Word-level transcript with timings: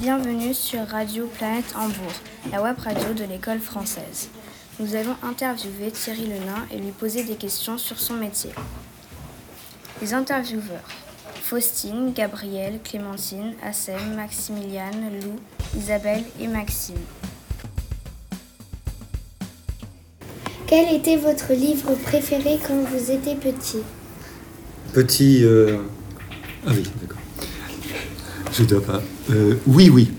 Bienvenue 0.00 0.54
sur 0.54 0.86
Radio 0.88 1.26
Planète 1.26 1.74
Hambourg, 1.76 2.12
la 2.50 2.62
web 2.62 2.78
radio 2.78 3.12
de 3.12 3.24
l'école 3.24 3.58
française. 3.58 4.28
Nous 4.78 4.94
allons 4.94 5.14
interviewer 5.22 5.90
Thierry 5.92 6.26
Lenain 6.26 6.66
et 6.72 6.78
lui 6.78 6.90
poser 6.92 7.22
des 7.24 7.34
questions 7.34 7.76
sur 7.76 8.00
son 8.00 8.14
métier. 8.14 8.50
Les 10.00 10.14
intervieweurs 10.14 10.88
Faustine, 11.42 12.12
Gabrielle, 12.14 12.78
Clémentine, 12.82 13.54
Assem, 13.62 14.14
Maximiliane, 14.16 15.10
Lou, 15.22 15.36
Isabelle 15.78 16.24
et 16.40 16.46
Maxime. 16.46 16.96
Quel 20.66 20.94
était 20.94 21.16
votre 21.16 21.52
livre 21.52 21.94
préféré 22.04 22.58
quand 22.66 22.80
vous 22.84 23.10
étiez 23.10 23.34
petit? 23.34 23.82
Petit. 24.94 25.44
euh, 25.44 25.82
Ah 26.66 26.70
oui, 26.74 26.84
d'accord. 27.00 27.19
Je 28.60 28.64
dois 28.66 28.82
pas. 28.82 29.02
Euh, 29.30 29.54
oui, 29.66 29.88
oui. 29.88 30.10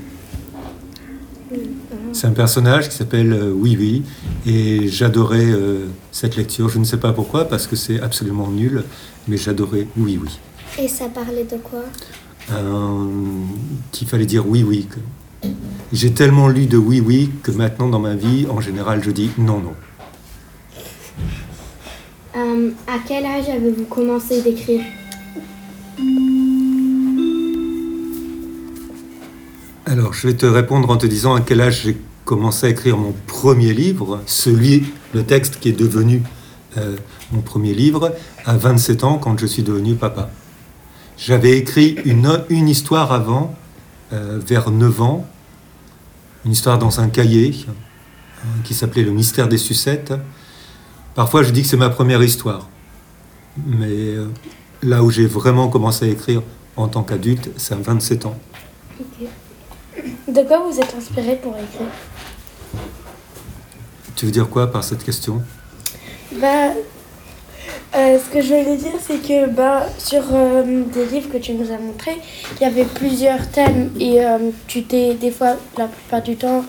C'est 2.11 2.25
un 2.27 2.31
personnage 2.31 2.89
qui 2.89 2.95
s'appelle 2.95 3.31
euh, 3.33 3.51
Oui, 3.55 3.77
oui. 3.79 4.03
Et 4.47 4.87
j'adorais 4.87 5.45
euh, 5.45 5.85
cette 6.11 6.35
lecture. 6.35 6.67
Je 6.67 6.79
ne 6.79 6.83
sais 6.83 6.97
pas 6.97 7.13
pourquoi, 7.13 7.45
parce 7.47 7.67
que 7.67 7.75
c'est 7.75 7.99
absolument 8.01 8.47
nul, 8.49 8.83
mais 9.27 9.37
j'adorais 9.37 9.85
Oui, 9.95 10.19
oui. 10.21 10.39
Et 10.79 10.87
ça 10.87 11.05
parlait 11.07 11.43
de 11.43 11.57
quoi? 11.57 11.83
Qu'il 13.91 14.07
fallait 14.07 14.25
dire 14.25 14.47
oui, 14.47 14.63
oui. 14.63 14.87
que- 14.89 15.47
J'ai 15.93 16.11
tellement 16.11 16.47
lu 16.49 16.65
de 16.65 16.77
oui, 16.77 16.99
oui 16.99 17.29
que 17.43 17.51
maintenant 17.51 17.87
dans 17.89 17.99
ma 17.99 18.15
vie, 18.15 18.47
en 18.49 18.59
général, 18.59 19.03
je 19.03 19.11
dis 19.11 19.29
non, 19.37 19.59
non. 19.59 19.73
À 22.87 22.97
quel 23.07 23.25
âge 23.25 23.47
avez-vous 23.49 23.85
commencé 23.85 24.41
d'écrire? 24.41 24.81
Alors, 29.91 30.13
je 30.13 30.25
vais 30.25 30.37
te 30.37 30.45
répondre 30.45 30.89
en 30.89 30.95
te 30.95 31.05
disant 31.05 31.35
à 31.35 31.41
quel 31.41 31.59
âge 31.59 31.81
j'ai 31.83 31.97
commencé 32.23 32.65
à 32.65 32.69
écrire 32.69 32.97
mon 32.97 33.13
premier 33.27 33.73
livre, 33.73 34.21
celui, 34.25 34.85
le 35.13 35.25
texte 35.25 35.59
qui 35.59 35.67
est 35.67 35.77
devenu 35.77 36.23
euh, 36.77 36.95
mon 37.33 37.41
premier 37.41 37.73
livre, 37.73 38.15
à 38.45 38.55
27 38.55 39.03
ans 39.03 39.17
quand 39.17 39.37
je 39.37 39.45
suis 39.45 39.63
devenu 39.63 39.95
papa. 39.95 40.29
J'avais 41.17 41.57
écrit 41.57 41.97
une, 42.05 42.69
histoire 42.69 43.11
avant, 43.11 43.53
euh, 44.13 44.39
vers 44.39 44.71
9 44.71 45.01
ans, 45.01 45.27
une 46.45 46.53
histoire 46.53 46.79
dans 46.79 47.01
un 47.01 47.09
cahier 47.09 47.53
euh, 47.67 48.43
qui 48.63 48.73
s'appelait 48.73 49.03
Le 49.03 49.11
mystère 49.11 49.49
des 49.49 49.57
sucettes. 49.57 50.13
Parfois, 51.15 51.43
je 51.43 51.51
dis 51.51 51.63
que 51.63 51.67
c'est 51.67 51.75
ma 51.75 51.89
première 51.89 52.23
histoire. 52.23 52.69
Mais 53.67 53.87
euh, 53.89 54.29
là 54.83 55.03
où 55.03 55.11
j'ai 55.11 55.25
vraiment 55.25 55.67
commencé 55.67 56.05
à 56.05 56.07
écrire 56.07 56.43
en 56.77 56.87
tant 56.87 57.03
qu'adulte, 57.03 57.49
c'est 57.57 57.73
à 57.73 57.77
27 57.77 58.25
ans. 58.25 58.39
De 60.31 60.43
quoi 60.43 60.59
vous 60.59 60.79
êtes 60.79 60.95
inspiré 60.97 61.35
pour 61.35 61.53
écrire 61.55 61.87
Tu 64.15 64.25
veux 64.25 64.31
dire 64.31 64.49
quoi 64.49 64.71
par 64.71 64.81
cette 64.81 65.03
question? 65.03 65.41
Bah, 66.39 66.69
euh, 67.93 68.17
ce 68.17 68.33
que 68.33 68.41
je 68.41 68.47
voulais 68.47 68.77
dire, 68.77 68.93
c'est 69.05 69.17
que 69.17 69.49
bah, 69.49 69.87
sur 69.97 70.23
euh, 70.31 70.83
des 70.93 71.05
livres 71.07 71.29
que 71.29 71.37
tu 71.37 71.53
nous 71.53 71.69
as 71.69 71.77
montrés, 71.77 72.21
il 72.55 72.63
y 72.63 72.65
avait 72.65 72.85
plusieurs 72.85 73.49
thèmes 73.49 73.91
et 73.99 74.23
euh, 74.23 74.51
tu 74.67 74.83
t'es 74.83 75.15
des 75.15 75.31
fois, 75.31 75.57
la 75.77 75.87
plupart 75.87 76.21
du 76.21 76.37
temps, 76.37 76.63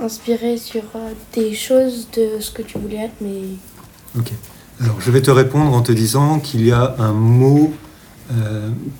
inspiré 0.00 0.56
sur 0.56 0.82
des 1.34 1.54
choses 1.54 2.08
de 2.16 2.40
ce 2.40 2.50
que 2.50 2.62
tu 2.62 2.78
voulais 2.78 3.04
être, 3.04 3.14
mais 3.20 3.42
Ok. 4.18 4.32
Alors, 4.80 5.00
je 5.00 5.10
vais 5.10 5.20
te 5.20 5.30
répondre 5.30 5.72
en 5.74 5.82
te 5.82 5.92
disant 5.92 6.40
qu'il 6.40 6.66
y 6.66 6.72
a 6.72 6.94
un 6.98 7.12
mot 7.12 7.72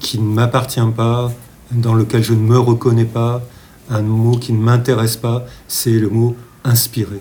qui 0.00 0.18
ne 0.18 0.24
m'appartient 0.24 0.80
pas, 0.94 1.32
dans 1.72 1.94
lequel 1.94 2.22
je 2.22 2.32
ne 2.32 2.40
me 2.40 2.58
reconnais 2.58 3.04
pas, 3.04 3.42
un 3.90 4.02
mot 4.02 4.36
qui 4.36 4.52
ne 4.52 4.62
m'intéresse 4.62 5.16
pas, 5.16 5.46
c'est 5.68 5.92
le 5.92 6.08
mot 6.08 6.36
inspiré. 6.64 7.20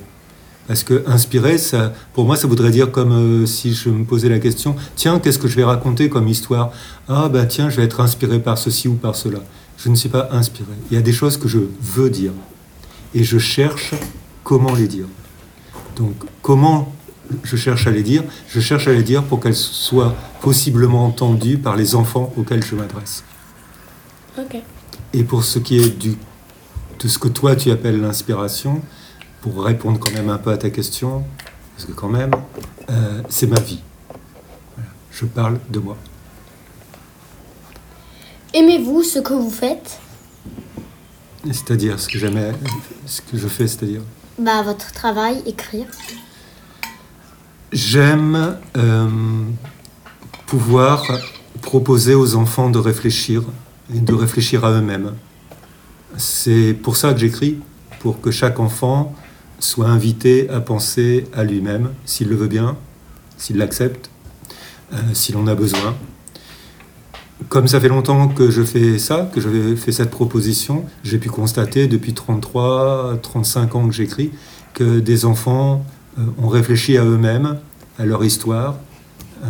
Parce 0.67 0.83
que 0.83 1.03
inspiré, 1.07 1.57
ça, 1.57 1.93
pour 2.13 2.25
moi, 2.25 2.37
ça 2.37 2.47
voudrait 2.47 2.71
dire 2.71 2.91
comme 2.91 3.11
euh, 3.11 3.45
si 3.45 3.73
je 3.73 3.89
me 3.89 4.05
posais 4.05 4.29
la 4.29 4.39
question, 4.39 4.75
tiens, 4.95 5.19
qu'est-ce 5.19 5.39
que 5.39 5.49
je 5.49 5.57
vais 5.57 5.63
raconter 5.65 6.07
comme 6.07 6.27
histoire? 6.27 6.71
Ah, 7.09 7.27
bah 7.27 7.45
tiens, 7.45 7.69
je 7.69 7.77
vais 7.77 7.83
être 7.83 7.99
inspiré 7.99 8.39
par 8.39 8.57
ceci 8.57 8.87
ou 8.87 8.93
par 8.93 9.15
cela. 9.15 9.39
Je 9.77 9.89
ne 9.89 9.95
suis 9.95 10.07
pas 10.07 10.29
inspiré. 10.31 10.69
Il 10.89 10.95
y 10.95 10.97
a 10.97 11.01
des 11.01 11.11
choses 11.11 11.35
que 11.35 11.49
je 11.49 11.59
veux 11.81 12.09
dire. 12.09 12.31
Et 13.13 13.23
je 13.23 13.37
cherche 13.37 13.93
comment 14.45 14.73
les 14.73 14.87
dire. 14.87 15.07
Donc, 15.97 16.13
comment 16.41 16.93
je 17.43 17.57
cherche 17.57 17.85
à 17.87 17.91
les 17.91 18.03
dire? 18.03 18.23
Je 18.47 18.61
cherche 18.61 18.87
à 18.87 18.93
les 18.93 19.03
dire 19.03 19.23
pour 19.23 19.41
qu'elles 19.41 19.55
soient 19.55 20.15
possiblement 20.41 21.05
entendues 21.05 21.57
par 21.57 21.75
les 21.75 21.95
enfants 21.95 22.31
auxquels 22.37 22.63
je 22.63 22.75
m'adresse. 22.75 23.23
Et 25.13 25.23
pour 25.23 25.43
ce 25.43 25.59
qui 25.59 25.77
est 25.77 25.89
du, 25.89 26.17
de 26.99 27.07
ce 27.07 27.19
que 27.19 27.27
toi 27.27 27.55
tu 27.55 27.71
appelles 27.71 28.01
l'inspiration, 28.01 28.81
pour 29.41 29.63
répondre 29.63 29.99
quand 29.99 30.11
même 30.11 30.29
un 30.29 30.37
peu 30.37 30.51
à 30.51 30.57
ta 30.57 30.69
question, 30.69 31.23
parce 31.75 31.85
que 31.85 31.91
quand 31.91 32.09
même, 32.09 32.31
euh, 32.89 33.21
c'est 33.29 33.47
ma 33.47 33.59
vie. 33.59 33.81
Voilà. 34.75 34.89
Je 35.11 35.25
parle 35.25 35.59
de 35.69 35.79
moi. 35.79 35.97
Aimez-vous 38.53 39.03
ce 39.03 39.19
que 39.19 39.33
vous 39.33 39.49
faites? 39.49 39.99
C'est-à-dire 41.45 41.99
ce 41.99 42.07
que 42.07 42.17
j'aimais, 42.17 42.53
ce 43.05 43.21
que 43.21 43.37
je 43.37 43.47
fais, 43.47 43.67
c'est-à-dire? 43.67 44.01
Bah, 44.39 44.61
votre 44.61 44.91
travail, 44.93 45.41
écrire. 45.45 45.87
J'aime 47.71 48.57
euh, 48.77 49.09
pouvoir 50.45 51.03
proposer 51.61 52.13
aux 52.15 52.35
enfants 52.35 52.69
de 52.69 52.79
réfléchir 52.79 53.43
et 53.93 53.99
de 53.99 54.13
réfléchir 54.13 54.65
à 54.65 54.71
eux-mêmes. 54.71 55.13
C'est 56.17 56.73
pour 56.73 56.95
ça 56.95 57.13
que 57.13 57.19
j'écris, 57.19 57.57
pour 57.99 58.21
que 58.21 58.31
chaque 58.31 58.59
enfant 58.59 59.15
soit 59.59 59.87
invité 59.87 60.49
à 60.49 60.59
penser 60.59 61.25
à 61.33 61.43
lui-même, 61.43 61.89
s'il 62.05 62.29
le 62.29 62.35
veut 62.35 62.47
bien, 62.47 62.77
s'il 63.37 63.57
l'accepte, 63.57 64.09
euh, 64.93 64.97
s'il 65.13 65.37
en 65.37 65.47
a 65.47 65.55
besoin. 65.55 65.95
Comme 67.49 67.67
ça 67.67 67.79
fait 67.79 67.87
longtemps 67.87 68.27
que 68.27 68.51
je 68.51 68.61
fais 68.61 68.99
ça, 68.99 69.29
que 69.33 69.41
je 69.41 69.75
fais 69.75 69.91
cette 69.91 70.11
proposition, 70.11 70.85
j'ai 71.03 71.17
pu 71.17 71.29
constater 71.29 71.87
depuis 71.87 72.13
33, 72.13 73.19
35 73.21 73.75
ans 73.75 73.87
que 73.87 73.93
j'écris, 73.93 74.31
que 74.73 74.99
des 74.99 75.25
enfants 75.25 75.85
euh, 76.19 76.21
ont 76.41 76.47
réfléchi 76.47 76.97
à 76.97 77.03
eux-mêmes, 77.03 77.57
à 77.97 78.05
leur 78.05 78.23
histoire, 78.23 78.77
euh, 79.43 79.47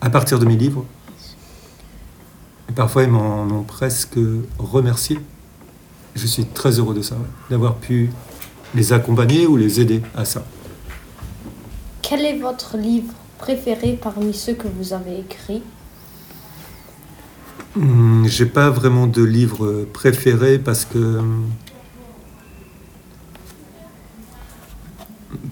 à 0.00 0.10
partir 0.10 0.38
de 0.38 0.44
mes 0.44 0.56
livres. 0.56 0.84
Parfois, 2.74 3.04
ils 3.04 3.10
m'en 3.10 3.42
ont 3.44 3.62
presque 3.62 4.18
remercié. 4.58 5.18
Je 6.14 6.26
suis 6.26 6.46
très 6.46 6.78
heureux 6.78 6.94
de 6.94 7.02
ça, 7.02 7.16
d'avoir 7.50 7.76
pu 7.76 8.10
les 8.74 8.92
accompagner 8.92 9.46
ou 9.46 9.56
les 9.56 9.80
aider 9.80 10.02
à 10.14 10.24
ça. 10.24 10.44
Quel 12.02 12.24
est 12.24 12.38
votre 12.38 12.76
livre 12.76 13.12
préféré 13.38 13.98
parmi 14.00 14.32
ceux 14.32 14.54
que 14.54 14.68
vous 14.68 14.92
avez 14.92 15.20
écrits? 15.20 15.62
Hum, 17.76 18.24
J'ai 18.26 18.46
pas 18.46 18.70
vraiment 18.70 19.06
de 19.06 19.22
livre 19.22 19.86
préféré 19.92 20.58
parce 20.58 20.84
que 20.84 21.20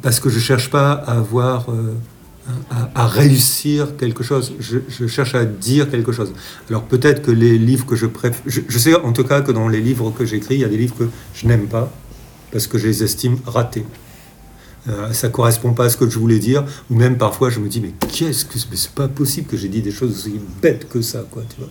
parce 0.02 0.20
que 0.20 0.28
je 0.28 0.38
cherche 0.38 0.70
pas 0.70 0.92
à 0.92 1.12
avoir 1.18 1.70
euh, 1.70 1.94
à, 2.94 3.06
réussir 3.06 3.96
quelque 3.96 4.22
chose. 4.22 4.54
Je, 4.60 5.06
cherche 5.06 5.34
à 5.34 5.44
dire 5.44 5.90
quelque 5.90 6.12
chose. 6.12 6.32
Alors 6.68 6.82
peut-être 6.84 7.22
que 7.22 7.30
les 7.30 7.58
livres 7.58 7.86
que 7.86 7.96
je 7.96 8.06
préfère, 8.06 8.42
je, 8.46 8.78
sais 8.78 8.94
en 8.94 9.12
tout 9.12 9.24
cas 9.24 9.40
que 9.40 9.52
dans 9.52 9.68
les 9.68 9.80
livres 9.80 10.10
que 10.10 10.24
j'écris, 10.24 10.56
il 10.56 10.60
y 10.60 10.64
a 10.64 10.68
des 10.68 10.76
livres 10.76 10.96
que 10.96 11.08
je 11.34 11.46
n'aime 11.46 11.66
pas 11.66 11.90
parce 12.52 12.66
que 12.66 12.78
je 12.78 12.86
les 12.86 13.02
estime 13.02 13.38
ratés. 13.46 13.84
Euh, 14.86 15.12
ça 15.14 15.30
correspond 15.30 15.72
pas 15.72 15.86
à 15.86 15.88
ce 15.88 15.96
que 15.96 16.08
je 16.08 16.18
voulais 16.18 16.38
dire, 16.38 16.64
ou 16.90 16.94
même 16.94 17.16
parfois 17.16 17.48
je 17.48 17.58
me 17.58 17.68
dis 17.68 17.80
mais 17.80 17.94
qu'est-ce 18.12 18.44
que 18.44 18.58
c'est 18.58 18.90
pas 18.90 19.08
possible 19.08 19.46
que 19.46 19.56
j'ai 19.56 19.68
dit 19.68 19.80
des 19.80 19.90
choses 19.90 20.12
aussi 20.12 20.38
bêtes 20.60 20.88
que 20.90 21.00
ça 21.00 21.24
quoi, 21.30 21.42
tu 21.48 21.56
vois. 21.58 21.70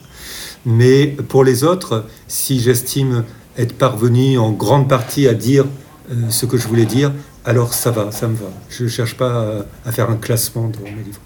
Mais 0.66 1.08
pour 1.28 1.44
les 1.44 1.64
autres, 1.64 2.06
si 2.28 2.60
j'estime 2.60 3.24
être 3.56 3.74
parvenu 3.74 4.40
en 4.40 4.52
grande 4.52 4.90
partie 4.90 5.28
à 5.28 5.36
dire 5.36 5.66
euh, 6.12 6.30
ce 6.30 6.48
que 6.48 6.58
je 6.58 6.68
voulais 6.68 6.86
dire, 6.86 7.12
alors 7.46 7.74
ça 7.74 7.92
va, 7.92 8.12
ça 8.12 8.28
me 8.28 8.36
va. 8.36 8.50
Je 8.70 8.88
cherche 8.88 9.16
pas 9.16 9.66
à, 9.86 9.90
à 9.90 9.92
faire 9.92 10.10
un 10.10 10.18
classement 10.18 10.70
dans 10.70 10.84
mes 10.84 11.04
livres. 11.04 11.22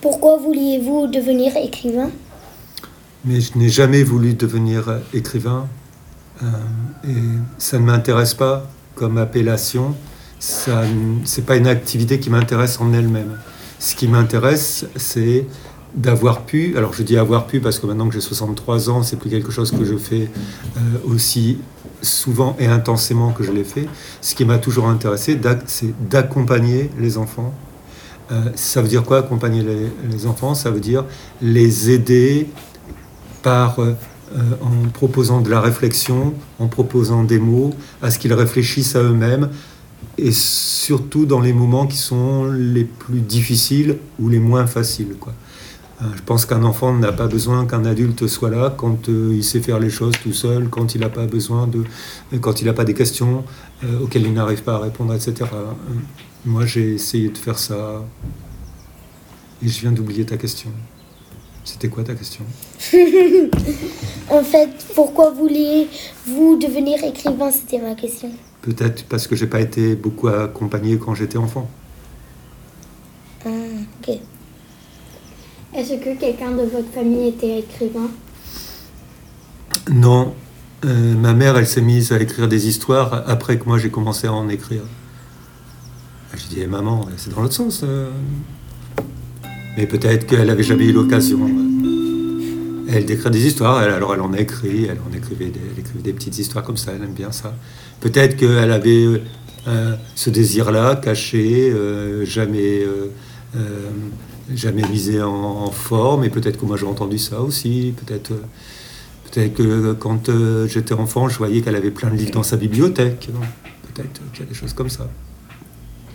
Pourquoi 0.00 0.36
vouliez-vous 0.38 1.06
devenir 1.06 1.56
écrivain? 1.56 2.10
Mais 3.24 3.40
je 3.40 3.56
n'ai 3.56 3.68
jamais 3.68 4.02
voulu 4.02 4.34
devenir 4.34 4.98
écrivain 5.14 5.68
euh, 6.42 6.46
et 7.08 7.14
ça 7.58 7.78
ne 7.78 7.84
m'intéresse 7.84 8.34
pas 8.34 8.66
comme 8.96 9.16
appellation. 9.16 9.94
Ça, 10.40 10.82
c'est 11.24 11.46
pas 11.46 11.54
une 11.54 11.68
activité 11.68 12.18
qui 12.18 12.30
m'intéresse 12.30 12.80
en 12.80 12.92
elle-même. 12.92 13.38
Ce 13.78 13.94
qui 13.94 14.08
m'intéresse, 14.08 14.86
c'est 14.96 15.46
d'avoir 15.94 16.42
pu, 16.42 16.76
alors 16.76 16.94
je 16.94 17.02
dis 17.02 17.16
avoir 17.16 17.46
pu 17.46 17.60
parce 17.60 17.78
que 17.78 17.86
maintenant 17.86 18.08
que 18.08 18.14
j'ai 18.14 18.20
63 18.20 18.90
ans, 18.90 19.02
c'est 19.02 19.16
plus 19.16 19.30
quelque 19.30 19.52
chose 19.52 19.70
que 19.70 19.84
je 19.84 19.96
fais 19.96 20.30
euh, 20.76 20.80
aussi 21.04 21.58
souvent 22.00 22.56
et 22.58 22.66
intensément 22.66 23.32
que 23.32 23.44
je 23.44 23.52
l'ai 23.52 23.64
fait. 23.64 23.86
Ce 24.20 24.34
qui 24.34 24.44
m'a 24.44 24.58
toujours 24.58 24.88
intéressé, 24.88 25.38
c'est 25.66 26.08
d'accompagner 26.08 26.90
les 26.98 27.18
enfants. 27.18 27.54
Euh, 28.30 28.50
ça 28.54 28.80
veut 28.80 28.88
dire 28.88 29.02
quoi 29.02 29.18
accompagner 29.18 29.62
les, 29.62 29.92
les 30.10 30.26
enfants? 30.26 30.54
Ça 30.54 30.70
veut 30.70 30.80
dire 30.80 31.04
les 31.42 31.90
aider 31.90 32.48
par 33.42 33.78
euh, 33.80 33.94
en 34.62 34.88
proposant 34.88 35.42
de 35.42 35.50
la 35.50 35.60
réflexion, 35.60 36.32
en 36.58 36.66
proposant 36.66 37.22
des 37.22 37.38
mots, 37.38 37.74
à 38.00 38.10
ce 38.10 38.18
qu'ils 38.18 38.32
réfléchissent 38.32 38.96
à 38.96 39.02
eux-mêmes, 39.02 39.50
et 40.16 40.32
surtout 40.32 41.26
dans 41.26 41.40
les 41.40 41.52
moments 41.52 41.86
qui 41.86 41.98
sont 41.98 42.44
les 42.50 42.84
plus 42.84 43.20
difficiles 43.20 43.98
ou 44.18 44.30
les 44.30 44.38
moins 44.38 44.66
faciles. 44.66 45.16
Quoi. 45.20 45.34
Euh, 46.02 46.06
je 46.16 46.22
pense 46.22 46.46
qu'un 46.46 46.64
enfant 46.64 46.92
n'a 46.94 47.12
pas 47.12 47.26
besoin 47.26 47.66
qu'un 47.66 47.84
adulte 47.84 48.26
soit 48.26 48.50
là 48.50 48.74
quand 48.76 49.08
euh, 49.08 49.34
il 49.34 49.44
sait 49.44 49.60
faire 49.60 49.78
les 49.78 49.90
choses 49.90 50.14
tout 50.22 50.32
seul, 50.32 50.68
quand 50.68 50.94
il 50.94 51.00
n'a 51.00 51.08
pas 51.08 51.26
besoin 51.26 51.66
de, 51.66 51.84
quand 52.40 52.60
il 52.60 52.64
n'a 52.64 52.72
pas 52.72 52.84
des 52.84 52.94
questions 52.94 53.44
euh, 53.84 54.00
auxquelles 54.00 54.26
il 54.26 54.32
n'arrive 54.32 54.62
pas 54.62 54.74
à 54.74 54.78
répondre, 54.78 55.14
etc. 55.14 55.48
Moi, 56.44 56.66
j'ai 56.66 56.94
essayé 56.94 57.28
de 57.28 57.38
faire 57.38 57.58
ça 57.58 58.04
et 59.62 59.68
je 59.68 59.80
viens 59.80 59.92
d'oublier 59.92 60.24
ta 60.24 60.36
question. 60.36 60.70
C'était 61.64 61.88
quoi 61.88 62.02
ta 62.02 62.14
question? 62.14 62.44
En 64.30 64.42
fait, 64.42 64.70
pourquoi 64.94 65.30
vouliez-vous 65.30 66.56
devenir 66.56 67.04
écrivain? 67.04 67.50
C'était 67.50 67.78
ma 67.78 67.94
question. 67.94 68.30
Peut-être 68.62 69.04
parce 69.04 69.26
que 69.26 69.36
j'ai 69.36 69.46
pas 69.46 69.60
été 69.60 69.94
beaucoup 69.94 70.28
accompagné 70.28 70.96
quand 70.96 71.14
j'étais 71.14 71.36
enfant. 71.36 71.68
Ah, 73.44 73.48
ok. 74.00 74.18
Est-ce 75.74 75.94
que 75.94 76.18
quelqu'un 76.18 76.50
de 76.50 76.64
votre 76.64 76.90
famille 76.94 77.28
était 77.28 77.60
écrivain 77.60 78.10
Non. 79.90 80.34
Euh, 80.84 81.14
ma 81.14 81.32
mère, 81.32 81.56
elle 81.56 81.66
s'est 81.66 81.80
mise 81.80 82.12
à 82.12 82.20
écrire 82.20 82.46
des 82.46 82.68
histoires 82.68 83.24
après 83.26 83.58
que 83.58 83.64
moi 83.64 83.78
j'ai 83.78 83.88
commencé 83.88 84.26
à 84.26 84.34
en 84.34 84.50
écrire. 84.50 84.82
Je 86.34 86.54
dis, 86.54 86.66
maman, 86.66 87.08
c'est 87.16 87.34
dans 87.34 87.40
l'autre 87.40 87.54
sens. 87.54 87.82
Euh. 87.84 88.10
Mais 89.78 89.86
peut-être 89.86 90.26
qu'elle 90.26 90.48
n'avait 90.48 90.62
jamais 90.62 90.84
eu 90.84 90.92
l'occasion. 90.92 91.40
Elle 92.90 93.06
d'écrire 93.06 93.30
des 93.30 93.46
histoires, 93.46 93.78
alors 93.78 94.12
elle 94.12 94.20
en 94.20 94.34
a 94.34 94.40
écrit, 94.40 94.84
elle 94.84 94.98
en 95.08 95.16
écrivait 95.16 95.46
des, 95.46 95.60
elle 95.72 95.78
écrivait 95.78 96.02
des 96.02 96.12
petites 96.12 96.38
histoires 96.38 96.64
comme 96.64 96.76
ça, 96.76 96.92
elle 96.94 97.02
aime 97.02 97.14
bien 97.14 97.32
ça. 97.32 97.54
Peut-être 98.00 98.36
qu'elle 98.36 98.70
avait 98.70 99.22
euh, 99.66 99.96
ce 100.14 100.28
désir-là, 100.28 100.96
caché, 100.96 101.72
jamais 102.24 102.82
jamais 104.54 104.82
misé 104.88 105.22
en, 105.22 105.70
forme, 105.70 106.24
et 106.24 106.30
peut-être 106.30 106.58
que 106.58 106.66
moi 106.66 106.76
j'ai 106.76 106.86
entendu 106.86 107.18
ça 107.18 107.40
aussi, 107.40 107.94
peut-être 108.04 108.32
peut-être 109.30 109.54
que 109.54 109.92
quand 109.94 110.28
euh, 110.28 110.66
j'étais 110.68 110.94
enfant, 110.94 111.28
je 111.28 111.38
voyais 111.38 111.62
qu'elle 111.62 111.76
avait 111.76 111.90
plein 111.90 112.10
de 112.10 112.16
livres 112.16 112.32
dans 112.32 112.42
sa 112.42 112.56
bibliothèque, 112.56 113.30
peut-être 113.94 114.20
qu'il 114.32 114.44
y 114.44 114.46
a 114.46 114.48
des 114.48 114.54
choses 114.54 114.74
comme 114.74 114.90
ça. 114.90 115.08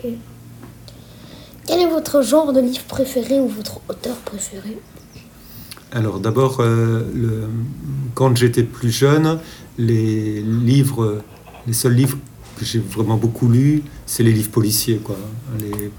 Quel 0.00 1.80
est 1.80 1.90
votre 1.90 2.22
genre 2.22 2.52
de 2.52 2.60
livre 2.60 2.84
préféré 2.84 3.40
ou 3.40 3.48
votre 3.48 3.80
auteur 3.88 4.16
préféré? 4.18 4.78
Alors 5.92 6.20
d'abord, 6.20 6.58
euh, 6.60 7.46
quand 8.14 8.36
j'étais 8.36 8.62
plus 8.62 8.90
jeune, 8.90 9.38
les 9.78 10.40
livres, 10.40 11.22
les 11.66 11.72
seuls 11.72 11.94
livres 11.94 12.18
que 12.58 12.64
j'ai 12.64 12.78
vraiment 12.78 13.16
beaucoup 13.16 13.48
lus, 13.48 13.82
c'est 14.06 14.22
les 14.22 14.32
livres 14.32 14.50
policiers, 14.50 14.98
quoi. 14.98 15.16
Les, 15.60 15.90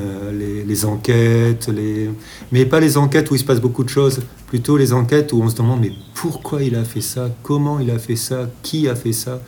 euh, 0.00 0.64
les, 0.66 0.84
enquêtes, 0.86 1.68
les... 1.68 2.10
mais 2.50 2.64
pas 2.64 2.80
les 2.80 2.96
enquêtes 2.96 3.30
où 3.30 3.34
il 3.34 3.38
se 3.38 3.44
passe 3.44 3.60
beaucoup 3.60 3.84
de 3.84 3.90
choses, 3.90 4.20
plutôt 4.46 4.78
les 4.78 4.94
enquêtes 4.94 5.32
où 5.34 5.42
on 5.42 5.50
se 5.50 5.54
demande 5.54 5.80
mais 5.80 5.92
pourquoi 6.14 6.62
il 6.62 6.74
a 6.76 6.84
fait 6.84 7.02
ça, 7.02 7.28
comment 7.42 7.78
il 7.78 7.90
a 7.90 7.98
fait 7.98 8.16
ça, 8.16 8.48
qui 8.62 8.88
a 8.88 8.94
fait 8.94 9.12
ça, 9.12 9.40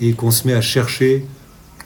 et 0.00 0.12
qu'on 0.12 0.32
se 0.32 0.46
met 0.46 0.54
à 0.54 0.60
chercher 0.60 1.24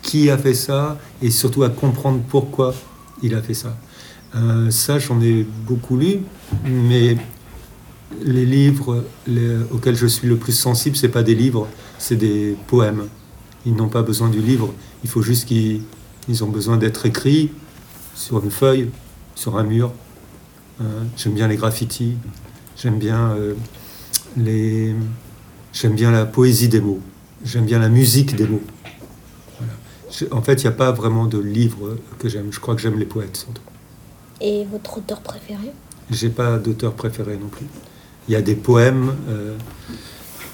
qui 0.03 0.31
a 0.31 0.39
fait 0.39 0.55
ça, 0.55 0.99
et 1.21 1.31
surtout 1.31 1.63
à 1.63 1.69
comprendre 1.69 2.21
pourquoi 2.27 2.75
il 3.23 3.35
a 3.35 3.43
fait 3.43 3.55
ça. 3.55 3.77
Euh, 4.35 4.71
ça, 4.71 4.99
j'en 4.99 5.21
ai 5.21 5.47
beaucoup 5.67 5.99
lu, 5.99 6.21
mais 6.65 7.19
les 8.23 8.47
livres 8.47 9.05
auxquels 9.73 9.97
je 9.97 10.07
suis 10.07 10.27
le 10.27 10.37
plus 10.37 10.53
sensible, 10.53 10.97
c'est 10.97 11.09
pas 11.09 11.23
des 11.23 11.35
livres, 11.35 11.69
c'est 11.99 12.17
des 12.17 12.57
poèmes. 12.67 13.09
Ils 13.67 13.75
n'ont 13.75 13.89
pas 13.89 14.03
besoin 14.03 14.31
du 14.31 14.41
livre, 14.41 14.73
il 15.05 15.11
faut 15.11 15.23
juste 15.23 15.47
qu'ils 15.47 15.83
ils 16.29 16.45
ont 16.45 16.49
besoin 16.49 16.79
d'être 16.79 17.05
écrits 17.05 17.51
sur 18.21 18.45
une 18.45 18.51
feuille, 18.51 18.91
sur 19.35 19.57
un 19.57 19.65
mur. 19.65 19.93
Euh, 20.81 20.85
j'aime 21.17 21.35
bien 21.35 21.49
les 21.49 21.57
graffitis, 21.57 22.17
j'aime 22.77 22.99
bien 22.99 23.31
euh, 23.33 23.55
les, 24.37 24.95
j'aime 25.73 25.95
bien 25.95 26.11
la 26.11 26.27
poésie 26.27 26.69
des 26.69 26.81
mots, 26.81 27.01
j'aime 27.45 27.65
bien 27.65 27.79
la 27.79 27.89
musique 27.89 28.37
des 28.37 28.47
mots. 28.47 28.63
En 30.33 30.43
fait, 30.43 30.55
il 30.55 30.67
n'y 30.67 30.69
a 30.69 30.73
pas 30.73 30.91
vraiment 30.93 31.27
de 31.27 31.39
livre 31.39 31.97
que 32.19 32.29
j'aime. 32.29 32.53
Je 32.53 32.59
crois 32.59 32.75
que 32.75 32.83
j'aime 32.83 32.99
les 32.99 33.07
poètes 33.07 33.37
surtout. 33.37 33.63
Et 34.41 34.67
votre 34.71 34.99
auteur 34.99 35.21
préféré? 35.21 35.73
J'ai 36.11 36.31
pas 36.31 36.59
d'auteur 36.59 36.95
préféré 36.95 37.39
non 37.41 37.49
plus. 37.49 37.67
Il 38.29 38.33
y 38.33 38.37
a 38.37 38.43
des 38.43 38.57
poèmes. 38.57 39.15
Euh, 39.29 39.57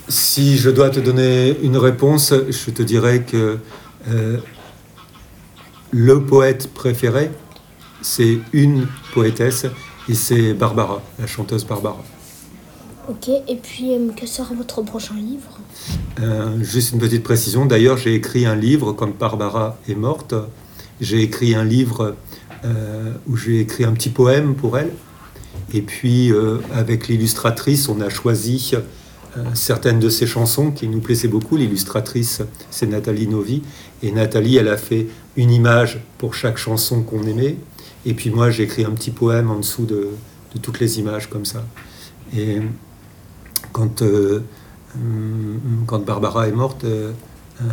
si 0.09 0.57
je 0.57 0.71
dois 0.71 0.91
te 0.91 1.01
donner 1.01 1.59
une 1.63 1.79
réponse, 1.79 2.33
je 2.49 2.71
te 2.71 2.83
dirais 2.83 3.23
que 3.23 3.59
le 5.91 6.23
poète 6.23 6.73
préféré, 6.73 7.31
c'est 8.07 8.39
une 8.53 8.87
poétesse 9.13 9.67
et 10.09 10.15
c'est 10.15 10.55
Barbara, 10.55 11.03
la 11.19 11.27
chanteuse 11.27 11.67
Barbara. 11.67 12.05
Ok, 13.09 13.29
et 13.29 13.57
puis 13.57 13.95
euh, 13.95 14.13
que 14.13 14.27
sera 14.27 14.55
votre 14.55 14.81
prochain 14.83 15.17
livre? 15.17 15.59
Euh, 16.21 16.63
Juste 16.63 16.93
une 16.93 17.01
petite 17.01 17.25
précision, 17.25 17.67
d'ailleurs 17.67 17.99
j'ai 17.99 18.15
écrit 18.15 18.47
un 18.47 18.55
livre 18.55 18.93
quand 18.93 19.11
Barbara 19.19 19.77
est 19.89 19.97
morte. 19.97 20.35
J'ai 21.01 21.21
écrit 21.23 21.57
un 21.57 21.65
livre 21.65 22.15
euh, 22.65 23.13
où 23.29 23.37
j'ai 23.37 23.59
écrit 23.61 23.85
un 23.85 23.93
petit 23.93 24.11
poème 24.11 24.55
pour 24.55 24.79
elle. 24.79 24.93
Et 25.75 25.83
puis 25.83 26.33
avec 26.73 27.09
l'illustratrice, 27.09 27.89
on 27.89 28.01
a 28.01 28.09
choisi 28.09 28.73
certaines 29.55 29.99
de 29.99 30.09
ses 30.09 30.27
chansons 30.27 30.71
qui 30.71 30.87
nous 30.87 31.01
plaisaient 31.01 31.29
beaucoup. 31.29 31.57
L'illustratrice, 31.57 32.43
c'est 32.71 32.87
Nathalie 32.87 33.27
Novi. 33.27 33.63
Et 34.03 34.13
Nathalie, 34.13 34.59
elle 34.59 34.69
a 34.69 34.77
fait 34.77 35.09
une 35.37 35.51
image 35.51 35.99
pour 36.19 36.35
chaque 36.35 36.57
chanson 36.57 37.03
qu'on 37.03 37.25
aimait. 37.25 37.57
Et 38.07 38.15
puis 38.15 38.31
moi, 38.31 38.51
j'ai 38.51 38.63
écrit 38.63 38.85
un 38.85 38.93
petit 38.93 39.11
poème 39.11 39.51
en 39.51 39.59
dessous 39.59 39.85
de, 39.85 40.11
toutes 40.63 40.79
les 40.81 41.01
images 41.01 41.29
comme 41.29 41.45
ça. 41.45 41.65
Et 42.35 42.61
quand, 43.73 44.01
euh, 44.01 44.43
quand 45.87 45.99
Barbara 45.99 46.49
est 46.49 46.53
morte, 46.53 46.85
euh, 46.85 47.13
euh, 47.61 47.65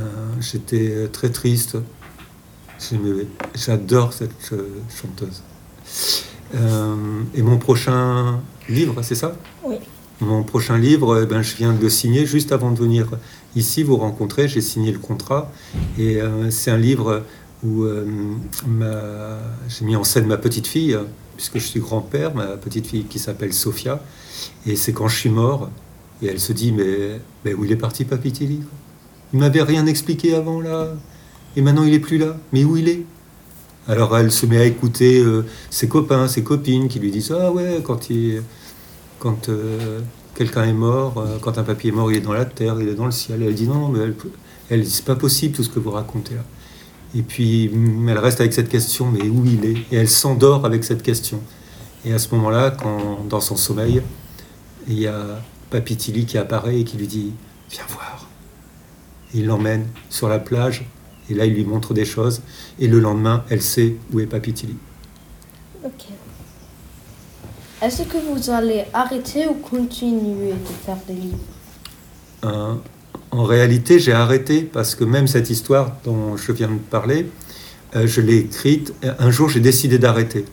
j'étais 0.41 1.07
très 1.13 1.29
triste. 1.29 1.77
J'adore 3.55 4.11
cette 4.11 4.31
chanteuse. 4.89 5.43
et 7.35 7.41
mon 7.41 7.57
prochain 7.57 8.41
livre, 8.67 9.01
c'est 9.03 9.15
ça? 9.15 9.37
Oui. 9.63 9.75
Mon 10.19 10.43
prochain 10.43 10.77
livre, 10.77 11.21
eh 11.23 11.25
ben, 11.25 11.41
je 11.41 11.55
viens 11.55 11.73
de 11.73 11.81
le 11.81 11.89
signer 11.89 12.25
juste 12.25 12.51
avant 12.51 12.71
de 12.71 12.79
venir 12.79 13.07
ici 13.55 13.83
vous 13.83 13.97
rencontrer. 13.97 14.47
J'ai 14.47 14.61
signé 14.61 14.91
le 14.91 14.99
contrat. 14.99 15.51
Et 15.97 16.19
c'est 16.49 16.71
un 16.71 16.77
livre 16.77 17.23
où 17.63 17.83
euh, 17.83 18.05
j'ai 19.69 19.85
mis 19.85 19.95
en 19.95 20.03
scène 20.03 20.27
ma 20.27 20.37
petite 20.37 20.67
fille, 20.67 20.97
puisque 21.37 21.59
je 21.59 21.65
suis 21.65 21.79
grand-père, 21.79 22.35
ma 22.35 22.57
petite 22.57 22.87
fille 22.87 23.05
qui 23.05 23.19
s'appelle 23.19 23.53
Sophia. 23.53 24.01
Et 24.65 24.75
c'est 24.75 24.93
quand 24.93 25.07
je 25.07 25.17
suis 25.17 25.29
mort, 25.29 25.69
et 26.21 26.27
elle 26.27 26.39
se 26.39 26.53
dit 26.53 26.71
Mais, 26.71 27.19
mais 27.45 27.53
où 27.53 27.63
il 27.65 27.71
est 27.71 27.77
parti, 27.77 28.05
Papy 28.05 28.31
Tilly? 28.31 28.61
Il 29.33 29.39
m'avait 29.39 29.63
rien 29.63 29.85
expliqué 29.85 30.35
avant 30.35 30.61
là, 30.61 30.89
et 31.55 31.61
maintenant 31.61 31.83
il 31.83 31.93
est 31.93 31.99
plus 31.99 32.17
là. 32.17 32.37
Mais 32.51 32.63
où 32.63 32.77
il 32.77 32.89
est? 32.89 33.03
Alors 33.87 34.17
elle 34.17 34.31
se 34.31 34.45
met 34.45 34.57
à 34.57 34.65
écouter 34.65 35.19
euh, 35.19 35.45
ses 35.69 35.87
copains, 35.87 36.27
ses 36.27 36.43
copines 36.43 36.87
qui 36.87 36.99
lui 36.99 37.11
disent 37.11 37.33
Ah 37.37 37.51
ouais, 37.51 37.81
quand, 37.83 38.09
il, 38.09 38.43
quand 39.19 39.49
euh, 39.49 39.99
quelqu'un 40.35 40.65
est 40.65 40.73
mort, 40.73 41.25
quand 41.41 41.57
un 41.57 41.63
papy 41.63 41.89
est 41.89 41.91
mort, 41.91 42.11
il 42.11 42.17
est 42.17 42.21
dans 42.21 42.33
la 42.33 42.45
terre, 42.45 42.79
il 42.79 42.89
est 42.89 42.95
dans 42.95 43.05
le 43.05 43.11
ciel. 43.11 43.41
elle 43.41 43.55
dit 43.55 43.67
Non, 43.67 43.89
mais 43.89 43.99
elle, 43.99 44.15
elle 44.69 44.85
c'est 44.87 45.05
pas 45.05 45.15
possible 45.15 45.55
tout 45.55 45.63
ce 45.63 45.69
que 45.69 45.79
vous 45.79 45.91
racontez 45.91 46.35
là. 46.35 46.43
Et 47.15 47.21
puis, 47.21 47.71
elle 48.07 48.17
reste 48.17 48.39
avec 48.39 48.53
cette 48.53 48.69
question, 48.69 49.05
mais 49.11 49.29
où 49.29 49.45
il 49.45 49.65
est? 49.65 49.77
Et 49.91 49.97
elle 49.97 50.09
s'endort 50.09 50.65
avec 50.65 50.83
cette 50.83 51.03
question. 51.03 51.41
Et 52.05 52.13
à 52.13 52.19
ce 52.19 52.33
moment-là, 52.35 52.71
quand 52.71 53.25
dans 53.29 53.39
son 53.39 53.55
sommeil, 53.55 54.01
il 54.87 54.99
y 54.99 55.07
a 55.07 55.41
Papy 55.69 55.95
Tilly 55.95 56.25
qui 56.25 56.37
apparaît 56.37 56.79
et 56.79 56.83
qui 56.83 56.97
lui 56.97 57.07
dit 57.07 57.33
Viens 57.69 57.85
voir. 57.89 58.27
il 59.33 59.45
l'emmène 59.45 59.87
sur 60.09 60.27
la 60.27 60.39
plage, 60.39 60.85
et 61.29 61.33
là, 61.33 61.45
il 61.45 61.53
lui 61.53 61.65
montre 61.65 61.93
des 61.93 62.05
choses. 62.05 62.41
Et 62.79 62.87
le 62.87 62.99
lendemain, 62.99 63.43
elle 63.49 63.61
sait 63.61 63.95
où 64.11 64.19
est 64.19 64.25
Papy 64.25 64.53
Tilly. 64.53 64.75
Ok. 65.83 66.05
Est-ce 67.81 68.03
que 68.03 68.17
vous 68.17 68.49
allez 68.49 68.85
arrêter 68.93 69.47
ou 69.47 69.55
continuer 69.55 70.53
de 70.53 70.85
faire 70.85 70.97
des 71.07 71.13
livres? 71.13 72.79
En 73.33 73.43
réalité, 73.45 73.97
j'ai 73.97 74.13
arrêté 74.13 74.61
parce 74.61 74.93
que 74.93 75.03
même 75.03 75.25
cette 75.25 75.49
histoire 75.49 75.97
dont 76.05 76.37
je 76.37 76.51
viens 76.51 76.67
de 76.67 76.77
parler, 76.77 77.25
euh, 77.95 78.05
je 78.05 78.21
l'ai 78.21 78.37
écrite. 78.37 78.93
Un 79.17 79.31
jour, 79.31 79.49
j'ai 79.49 79.59
décidé 79.59 79.97
d'arrêter. 79.97 80.45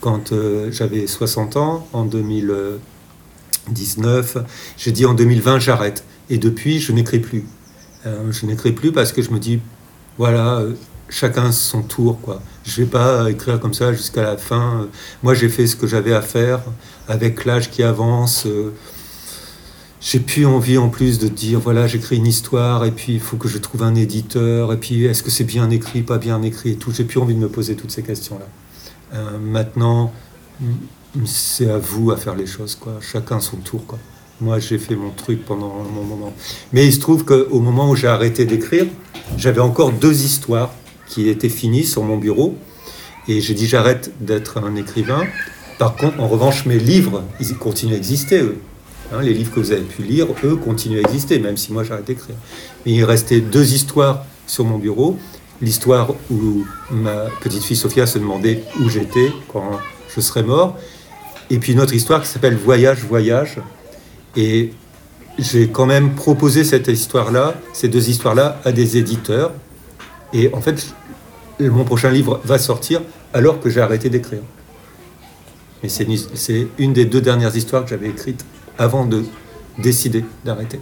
Quand 0.00 0.30
euh, 0.30 0.70
j'avais 0.70 1.08
60 1.08 1.56
ans, 1.56 1.88
en 1.92 2.04
2019, 2.04 4.36
j'ai 4.76 4.92
dit 4.92 5.06
en 5.06 5.14
2020, 5.14 5.58
j'arrête. 5.58 6.04
Et 6.30 6.38
depuis, 6.38 6.78
je 6.78 6.92
n'écris 6.92 7.18
plus. 7.18 7.46
Euh, 8.06 8.30
je 8.30 8.46
n'écris 8.46 8.70
plus 8.70 8.92
parce 8.92 9.10
que 9.10 9.20
je 9.20 9.32
me 9.32 9.40
dis, 9.40 9.60
voilà, 10.16 10.62
chacun 11.08 11.50
son 11.50 11.82
tour. 11.82 12.20
Quoi. 12.20 12.40
Je 12.64 12.80
ne 12.80 12.86
vais 12.86 12.92
pas 12.92 13.28
écrire 13.28 13.58
comme 13.58 13.74
ça 13.74 13.92
jusqu'à 13.92 14.22
la 14.22 14.36
fin. 14.36 14.86
Moi, 15.24 15.34
j'ai 15.34 15.48
fait 15.48 15.66
ce 15.66 15.74
que 15.74 15.88
j'avais 15.88 16.14
à 16.14 16.22
faire 16.22 16.60
avec 17.08 17.44
l'âge 17.44 17.72
qui 17.72 17.82
avance 17.82 18.46
j'ai 20.04 20.20
plus 20.20 20.44
envie 20.44 20.76
en 20.76 20.90
plus 20.90 21.18
de 21.18 21.28
dire 21.28 21.58
voilà 21.58 21.86
j'écris 21.86 22.16
une 22.16 22.26
histoire 22.26 22.84
et 22.84 22.90
puis 22.90 23.14
il 23.14 23.20
faut 23.20 23.38
que 23.38 23.48
je 23.48 23.56
trouve 23.56 23.82
un 23.82 23.94
éditeur 23.94 24.72
et 24.72 24.76
puis 24.76 25.06
est-ce 25.06 25.22
que 25.22 25.30
c'est 25.30 25.44
bien 25.44 25.70
écrit 25.70 26.02
pas 26.02 26.18
bien 26.18 26.42
écrit 26.42 26.72
et 26.72 26.76
tout. 26.76 26.92
J'ai 26.92 27.04
plus 27.04 27.18
envie 27.18 27.34
de 27.34 27.40
me 27.40 27.48
poser 27.48 27.74
toutes 27.74 27.90
ces 27.90 28.02
questions 28.02 28.38
là 28.38 28.46
maintenant 29.40 30.12
c'est 31.24 31.70
à 31.70 31.78
vous 31.78 32.10
à 32.10 32.16
faire 32.16 32.34
les 32.34 32.46
choses 32.46 32.74
quoi. 32.74 32.98
Chacun 33.00 33.40
son 33.40 33.56
tour 33.56 33.86
quoi. 33.86 33.98
Moi 34.40 34.58
j'ai 34.58 34.78
fait 34.78 34.96
mon 34.96 35.10
truc 35.10 35.44
pendant 35.44 35.72
mon 35.94 36.02
moment. 36.02 36.34
Mais 36.72 36.86
il 36.86 36.92
se 36.92 37.00
trouve 37.00 37.24
qu'au 37.24 37.60
moment 37.60 37.88
où 37.88 37.96
j'ai 37.96 38.08
arrêté 38.08 38.44
d'écrire 38.44 38.86
j'avais 39.38 39.60
encore 39.60 39.90
deux 39.92 40.24
histoires 40.24 40.74
qui 41.08 41.28
étaient 41.28 41.48
finies 41.48 41.84
sur 41.84 42.02
mon 42.02 42.18
bureau 42.18 42.58
et 43.26 43.40
j'ai 43.40 43.54
dit 43.54 43.66
j'arrête 43.66 44.12
d'être 44.20 44.58
un 44.58 44.76
écrivain. 44.76 45.24
Par 45.78 45.96
contre 45.96 46.20
en 46.20 46.28
revanche 46.28 46.66
mes 46.66 46.78
livres 46.78 47.24
ils 47.40 47.56
continuent 47.56 47.94
à 47.94 47.96
exister 47.96 48.40
eux 48.40 48.58
Hein, 49.12 49.22
les 49.22 49.34
livres 49.34 49.52
que 49.52 49.60
vous 49.60 49.72
avez 49.72 49.82
pu 49.82 50.02
lire, 50.02 50.26
eux, 50.44 50.56
continuent 50.56 50.98
à 50.98 51.02
exister, 51.02 51.38
même 51.38 51.56
si 51.56 51.72
moi 51.72 51.84
j'arrête 51.84 52.06
d'écrire. 52.06 52.36
Mais 52.84 52.92
il 52.92 53.04
restait 53.04 53.40
deux 53.40 53.74
histoires 53.74 54.24
sur 54.46 54.64
mon 54.64 54.78
bureau. 54.78 55.18
L'histoire 55.60 56.12
où 56.30 56.64
ma 56.90 57.26
petite 57.40 57.62
fille 57.62 57.76
Sophia 57.76 58.06
se 58.06 58.18
demandait 58.18 58.64
où 58.80 58.88
j'étais 58.88 59.30
quand 59.52 59.78
je 60.14 60.20
serais 60.20 60.42
mort. 60.42 60.76
Et 61.50 61.58
puis 61.58 61.72
une 61.72 61.80
autre 61.80 61.94
histoire 61.94 62.22
qui 62.22 62.28
s'appelle 62.28 62.56
Voyage, 62.56 63.04
Voyage. 63.04 63.58
Et 64.36 64.72
j'ai 65.38 65.68
quand 65.68 65.86
même 65.86 66.14
proposé 66.14 66.64
cette 66.64 66.88
histoire-là, 66.88 67.54
ces 67.72 67.88
deux 67.88 68.08
histoires-là, 68.08 68.60
à 68.64 68.72
des 68.72 68.96
éditeurs. 68.96 69.52
Et 70.32 70.52
en 70.52 70.60
fait, 70.60 70.94
mon 71.60 71.84
prochain 71.84 72.10
livre 72.10 72.40
va 72.44 72.58
sortir 72.58 73.02
alors 73.32 73.60
que 73.60 73.68
j'ai 73.68 73.80
arrêté 73.80 74.08
d'écrire. 74.08 74.42
Mais 75.82 75.88
c'est 75.88 76.04
une, 76.04 76.68
une 76.78 76.92
des 76.94 77.04
deux 77.04 77.20
dernières 77.20 77.54
histoires 77.54 77.84
que 77.84 77.90
j'avais 77.90 78.08
écrites 78.08 78.44
avant 78.78 79.04
de 79.04 79.24
décider 79.78 80.24
d'arrêter. 80.44 80.80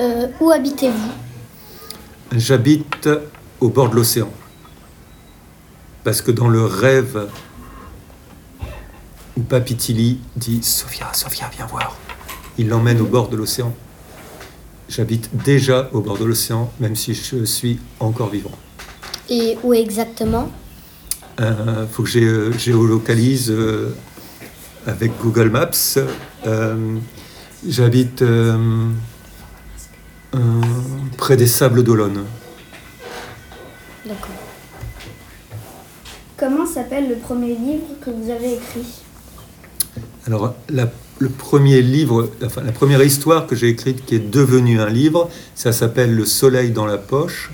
Euh, 0.00 0.28
où 0.40 0.50
habitez-vous? 0.50 1.12
J'habite 2.32 3.08
au 3.60 3.68
bord 3.68 3.90
de 3.90 3.96
l'océan. 3.96 4.30
Parce 6.02 6.20
que 6.20 6.30
dans 6.30 6.48
le 6.48 6.64
rêve 6.64 7.28
où 9.36 9.40
Papitili 9.42 10.20
dit 10.36 10.62
Sophia, 10.62 11.12
Sophia, 11.12 11.50
viens 11.56 11.66
voir, 11.66 11.96
il 12.58 12.68
l'emmène 12.68 13.00
au 13.00 13.06
bord 13.06 13.28
de 13.28 13.36
l'océan. 13.36 13.74
J'habite 14.88 15.34
déjà 15.44 15.88
au 15.92 16.00
bord 16.00 16.18
de 16.18 16.24
l'océan, 16.24 16.70
même 16.78 16.94
si 16.94 17.14
je 17.14 17.44
suis 17.44 17.78
encore 18.00 18.28
vivant. 18.30 18.52
Et 19.30 19.56
où 19.62 19.72
exactement? 19.72 20.50
Il 21.38 21.44
euh, 21.44 21.86
faut 21.86 22.02
que 22.02 22.08
je 22.08 22.18
euh, 22.20 22.52
géolocalise 22.52 23.50
euh, 23.50 23.96
avec 24.86 25.12
Google 25.22 25.50
Maps. 25.50 25.98
Euh, 26.46 26.96
j'habite 27.66 28.22
euh, 28.22 28.56
près 31.16 31.36
des 31.36 31.46
Sables 31.46 31.82
d'Olonne. 31.82 32.24
D'accord. 34.06 34.30
Comment 36.36 36.66
s'appelle 36.66 37.08
le 37.08 37.16
premier 37.16 37.54
livre 37.54 37.86
que 38.04 38.10
vous 38.10 38.30
avez 38.30 38.54
écrit? 38.54 39.02
Alors, 40.26 40.54
le 41.18 41.28
premier 41.28 41.80
livre, 41.80 42.30
enfin, 42.44 42.62
la 42.62 42.72
première 42.72 43.02
histoire 43.02 43.46
que 43.46 43.54
j'ai 43.54 43.68
écrite 43.68 44.04
qui 44.04 44.16
est 44.16 44.30
devenue 44.30 44.80
un 44.80 44.88
livre, 44.88 45.30
ça 45.54 45.72
s'appelle 45.72 46.14
Le 46.14 46.24
Soleil 46.24 46.70
dans 46.70 46.86
la 46.86 46.98
poche, 46.98 47.52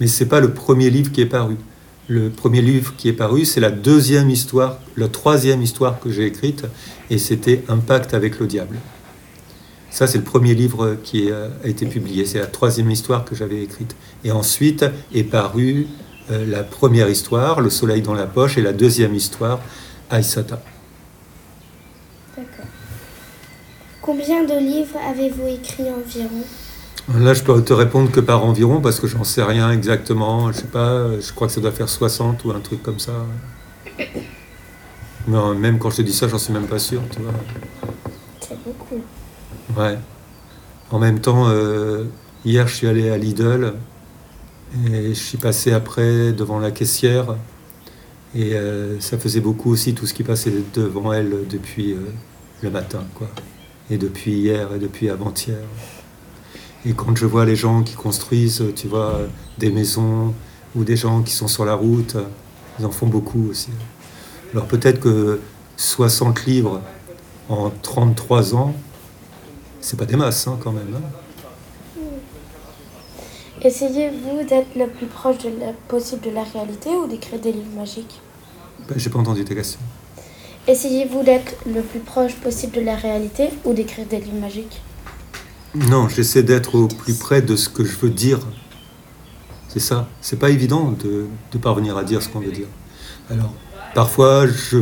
mais 0.00 0.06
c'est 0.06 0.26
pas 0.26 0.40
le 0.40 0.52
premier 0.52 0.90
livre 0.90 1.12
qui 1.12 1.20
est 1.20 1.26
paru. 1.26 1.56
Le 2.06 2.28
premier 2.28 2.60
livre 2.60 2.94
qui 2.96 3.08
est 3.08 3.14
paru, 3.14 3.46
c'est 3.46 3.60
la 3.60 3.70
deuxième 3.70 4.28
histoire, 4.28 4.78
la 4.96 5.08
troisième 5.08 5.62
histoire 5.62 6.00
que 6.00 6.10
j'ai 6.10 6.26
écrite, 6.26 6.64
et 7.08 7.18
c'était 7.18 7.64
Un 7.68 7.78
pacte 7.78 8.12
avec 8.12 8.38
le 8.38 8.46
diable. 8.46 8.76
Ça, 9.90 10.06
c'est 10.06 10.18
le 10.18 10.24
premier 10.24 10.54
livre 10.54 10.96
qui 11.02 11.30
a 11.30 11.48
été 11.64 11.86
publié. 11.86 12.26
C'est 12.26 12.40
la 12.40 12.46
troisième 12.46 12.90
histoire 12.90 13.24
que 13.24 13.34
j'avais 13.34 13.62
écrite. 13.62 13.94
Et 14.24 14.32
ensuite 14.32 14.84
est 15.14 15.22
parue 15.22 15.86
euh, 16.30 16.44
la 16.46 16.64
première 16.64 17.08
histoire, 17.08 17.60
Le 17.60 17.70
soleil 17.70 18.02
dans 18.02 18.14
la 18.14 18.26
poche, 18.26 18.58
et 18.58 18.62
la 18.62 18.72
deuxième 18.72 19.14
histoire, 19.14 19.60
Aïsata. 20.10 20.60
D'accord. 22.36 22.66
Combien 24.02 24.42
de 24.42 24.58
livres 24.58 24.98
avez-vous 25.08 25.46
écrit 25.46 25.84
environ? 25.84 26.42
Là, 27.12 27.34
je 27.34 27.42
peux 27.42 27.62
te 27.62 27.72
répondre 27.72 28.10
que 28.10 28.20
par 28.20 28.44
environ, 28.44 28.80
parce 28.80 28.98
que 28.98 29.06
j'en 29.06 29.24
sais 29.24 29.42
rien 29.42 29.70
exactement. 29.70 30.50
Je 30.52 30.58
sais 30.58 30.64
pas, 30.64 31.20
je 31.20 31.32
crois 31.32 31.48
que 31.48 31.52
ça 31.52 31.60
doit 31.60 31.72
faire 31.72 31.88
60 31.88 32.44
ou 32.44 32.50
un 32.52 32.60
truc 32.60 32.82
comme 32.82 32.98
ça. 32.98 33.12
Mais 35.26 35.54
même 35.54 35.78
quand 35.78 35.90
je 35.90 35.96
te 35.98 36.02
dis 36.02 36.12
ça, 36.12 36.28
j'en 36.28 36.38
suis 36.38 36.52
même 36.52 36.66
pas 36.66 36.78
sûr, 36.78 37.02
tu 37.10 37.20
vois. 37.20 37.32
C'est 38.40 38.62
beaucoup. 38.62 39.02
Ouais. 39.76 39.98
En 40.90 40.98
même 40.98 41.20
temps, 41.20 41.48
euh, 41.48 42.04
hier, 42.44 42.68
je 42.68 42.74
suis 42.74 42.86
allé 42.86 43.10
à 43.10 43.18
Lidl 43.18 43.74
et 44.86 45.08
je 45.08 45.20
suis 45.20 45.38
passé 45.38 45.72
après 45.72 46.32
devant 46.32 46.58
la 46.58 46.70
caissière. 46.70 47.36
Et 48.34 48.54
euh, 48.54 48.98
ça 49.00 49.16
faisait 49.18 49.40
beaucoup 49.40 49.70
aussi 49.70 49.94
tout 49.94 50.06
ce 50.06 50.14
qui 50.14 50.24
passait 50.24 50.52
devant 50.74 51.12
elle 51.12 51.46
depuis 51.48 51.92
euh, 51.92 51.98
le 52.62 52.70
matin, 52.70 53.04
quoi. 53.14 53.28
Et 53.90 53.98
depuis 53.98 54.32
hier 54.32 54.74
et 54.74 54.78
depuis 54.78 55.08
avant-hier. 55.08 55.58
Et 56.86 56.92
quand 56.92 57.16
je 57.16 57.26
vois 57.26 57.44
les 57.44 57.56
gens 57.56 57.82
qui 57.82 57.94
construisent, 57.94 58.64
tu 58.76 58.88
vois, 58.88 59.20
des 59.58 59.70
maisons 59.70 60.34
ou 60.76 60.84
des 60.84 60.96
gens 60.96 61.22
qui 61.22 61.32
sont 61.32 61.48
sur 61.48 61.64
la 61.64 61.74
route, 61.74 62.16
ils 62.78 62.84
en 62.84 62.90
font 62.90 63.06
beaucoup 63.06 63.48
aussi. 63.50 63.70
Alors 64.52 64.66
peut-être 64.66 65.00
que 65.00 65.40
60 65.76 66.44
livres 66.46 66.80
en 67.48 67.70
33 67.70 68.54
ans, 68.54 68.74
c'est 69.80 69.98
pas 69.98 70.06
des 70.06 70.16
masses 70.16 70.46
hein, 70.46 70.58
quand 70.62 70.72
même. 70.72 70.94
Hein. 70.94 72.00
Essayez-vous 73.62 74.44
d'être 74.46 74.76
le 74.76 74.86
plus 74.88 75.06
proche 75.06 75.38
de 75.38 75.48
la, 75.58 75.72
possible 75.88 76.20
de 76.20 76.30
la 76.30 76.42
réalité 76.42 76.90
ou 76.90 77.06
d'écrire 77.06 77.40
des 77.40 77.52
livres 77.52 77.74
magiques? 77.74 78.20
Ben, 78.88 78.98
J'ai 78.98 79.08
pas 79.08 79.18
entendu 79.18 79.42
ta 79.44 79.54
question. 79.54 79.80
Essayez-vous 80.68 81.22
d'être 81.22 81.54
le 81.66 81.80
plus 81.80 82.00
proche 82.00 82.34
possible 82.36 82.76
de 82.76 82.80
la 82.82 82.94
réalité 82.94 83.48
ou 83.64 83.72
d'écrire 83.72 84.06
des 84.06 84.20
livres 84.20 84.40
magiques? 84.40 84.82
Non, 85.74 86.08
j'essaie 86.08 86.42
d'être 86.42 86.76
au 86.76 86.86
plus 86.86 87.14
près 87.14 87.42
de 87.42 87.56
ce 87.56 87.68
que 87.68 87.84
je 87.84 87.96
veux 87.96 88.10
dire. 88.10 88.38
C'est 89.68 89.80
ça. 89.80 90.08
C'est 90.20 90.38
pas 90.38 90.50
évident 90.50 90.94
de, 91.02 91.26
parvenir 91.58 91.96
à 91.96 92.04
dire 92.04 92.22
ce 92.22 92.28
qu'on 92.28 92.40
veut 92.40 92.52
dire. 92.52 92.68
Alors, 93.28 93.52
parfois, 93.94 94.46
je 94.46 94.78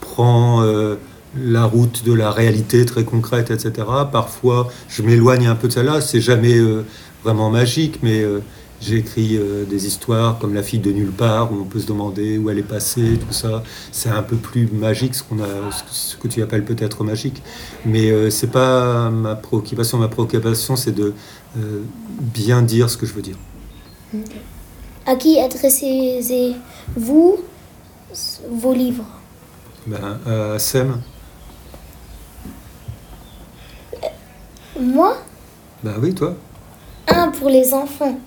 prends 0.00 0.62
euh, 0.62 0.94
la 1.36 1.64
route 1.64 2.04
de 2.04 2.12
la 2.12 2.30
réalité 2.30 2.84
très 2.84 3.04
concrète, 3.04 3.50
etc. 3.50 3.86
Parfois, 4.12 4.68
je 4.88 5.02
m'éloigne 5.02 5.48
un 5.48 5.56
peu 5.56 5.66
de 5.66 5.72
celle-là. 5.72 6.00
C'est 6.00 6.20
jamais 6.20 6.56
euh, 6.56 6.84
vraiment 7.24 7.50
magique, 7.50 7.98
mais 8.02 8.24
j'ai 8.80 8.96
écrit 8.96 9.36
euh, 9.36 9.64
des 9.64 9.86
histoires 9.86 10.38
comme 10.38 10.54
La 10.54 10.62
fille 10.62 10.78
de 10.78 10.92
nulle 10.92 11.10
part, 11.10 11.52
où 11.52 11.56
on 11.56 11.64
peut 11.64 11.80
se 11.80 11.86
demander 11.86 12.38
où 12.38 12.48
elle 12.48 12.58
est 12.58 12.62
passée, 12.62 13.18
tout 13.18 13.32
ça. 13.32 13.62
C'est 13.90 14.08
un 14.08 14.22
peu 14.22 14.36
plus 14.36 14.68
magique, 14.70 15.14
ce, 15.14 15.22
qu'on 15.22 15.40
a, 15.40 15.70
ce 15.90 16.16
que 16.16 16.28
tu 16.28 16.42
appelles 16.42 16.64
peut-être 16.64 17.02
magique. 17.02 17.42
Mais 17.84 18.10
euh, 18.10 18.30
c'est 18.30 18.50
pas 18.50 19.10
ma 19.10 19.34
préoccupation. 19.34 19.98
Ma 19.98 20.08
préoccupation, 20.08 20.76
c'est 20.76 20.92
de 20.92 21.12
euh, 21.58 21.82
bien 22.20 22.62
dire 22.62 22.88
ce 22.88 22.96
que 22.96 23.06
je 23.06 23.14
veux 23.14 23.22
dire. 23.22 23.36
À 25.06 25.16
qui 25.16 25.40
adressez-vous 25.40 27.36
vos 28.50 28.72
livres? 28.72 29.06
Ben, 29.86 30.20
À 30.26 30.58
Sem. 30.58 31.00
Moi? 34.80 35.16
Ben 35.82 35.94
oui, 36.00 36.14
toi. 36.14 36.36
Un 37.08 37.28
pour 37.30 37.48
les 37.48 37.74
enfants. 37.74 38.18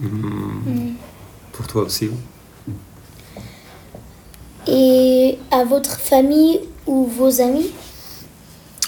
Hmm. 0.00 0.92
Pour 1.52 1.66
toi 1.66 1.82
aussi. 1.82 2.10
Et 4.66 5.38
à 5.50 5.64
votre 5.64 5.98
famille 5.98 6.60
ou 6.86 7.06
vos 7.06 7.40
amis? 7.40 7.70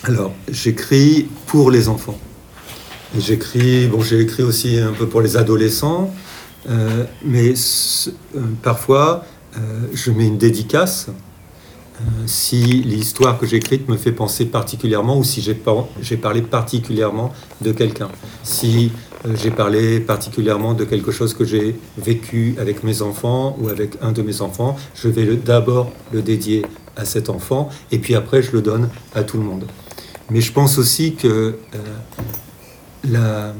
Alors, 0.04 0.32
j'écris 0.48 1.28
pour 1.46 1.70
les 1.70 1.88
enfants. 1.88 2.18
J'écris, 3.18 3.86
bon, 3.88 4.00
j'ai 4.02 4.20
écrit 4.20 4.42
aussi 4.42 4.78
un 4.78 4.92
peu 4.92 5.06
pour 5.06 5.20
les 5.20 5.36
adolescents, 5.36 6.14
euh, 6.68 7.04
mais 7.24 7.52
euh, 7.52 8.40
parfois, 8.62 9.24
euh, 9.56 9.88
je 9.92 10.10
mets 10.10 10.26
une 10.26 10.38
dédicace 10.38 11.08
si 12.24 12.62
l'histoire 12.62 13.38
que 13.38 13.44
j'ai 13.44 13.58
écrite 13.58 13.86
me 13.86 13.98
fait 13.98 14.12
penser 14.12 14.46
particulièrement 14.46 15.18
ou 15.18 15.24
si 15.24 15.42
j'ai 15.42 16.16
parlé 16.16 16.40
particulièrement 16.40 17.30
de 17.60 17.72
quelqu'un. 17.72 18.08
Si 18.42 18.90
j'ai 19.34 19.50
parlé 19.50 20.00
particulièrement 20.00 20.74
de 20.74 20.84
quelque 20.84 21.10
chose 21.10 21.34
que 21.34 21.44
j'ai 21.44 21.78
vécu 21.98 22.54
avec 22.58 22.82
mes 22.82 23.02
enfants 23.02 23.56
ou 23.60 23.68
avec 23.68 23.96
un 24.00 24.12
de 24.12 24.22
mes 24.22 24.40
enfants. 24.40 24.76
Je 24.94 25.08
vais 25.08 25.36
d'abord 25.36 25.92
le 26.12 26.22
dédier 26.22 26.64
à 26.96 27.04
cet 27.04 27.28
enfant 27.28 27.68
et 27.92 27.98
puis 27.98 28.14
après 28.14 28.42
je 28.42 28.52
le 28.52 28.62
donne 28.62 28.88
à 29.14 29.22
tout 29.22 29.36
le 29.36 29.44
monde. 29.44 29.66
Mais 30.30 30.40
je 30.40 30.52
pense 30.52 30.78
aussi 30.78 31.14
que 31.14 31.56
euh, 33.04 33.52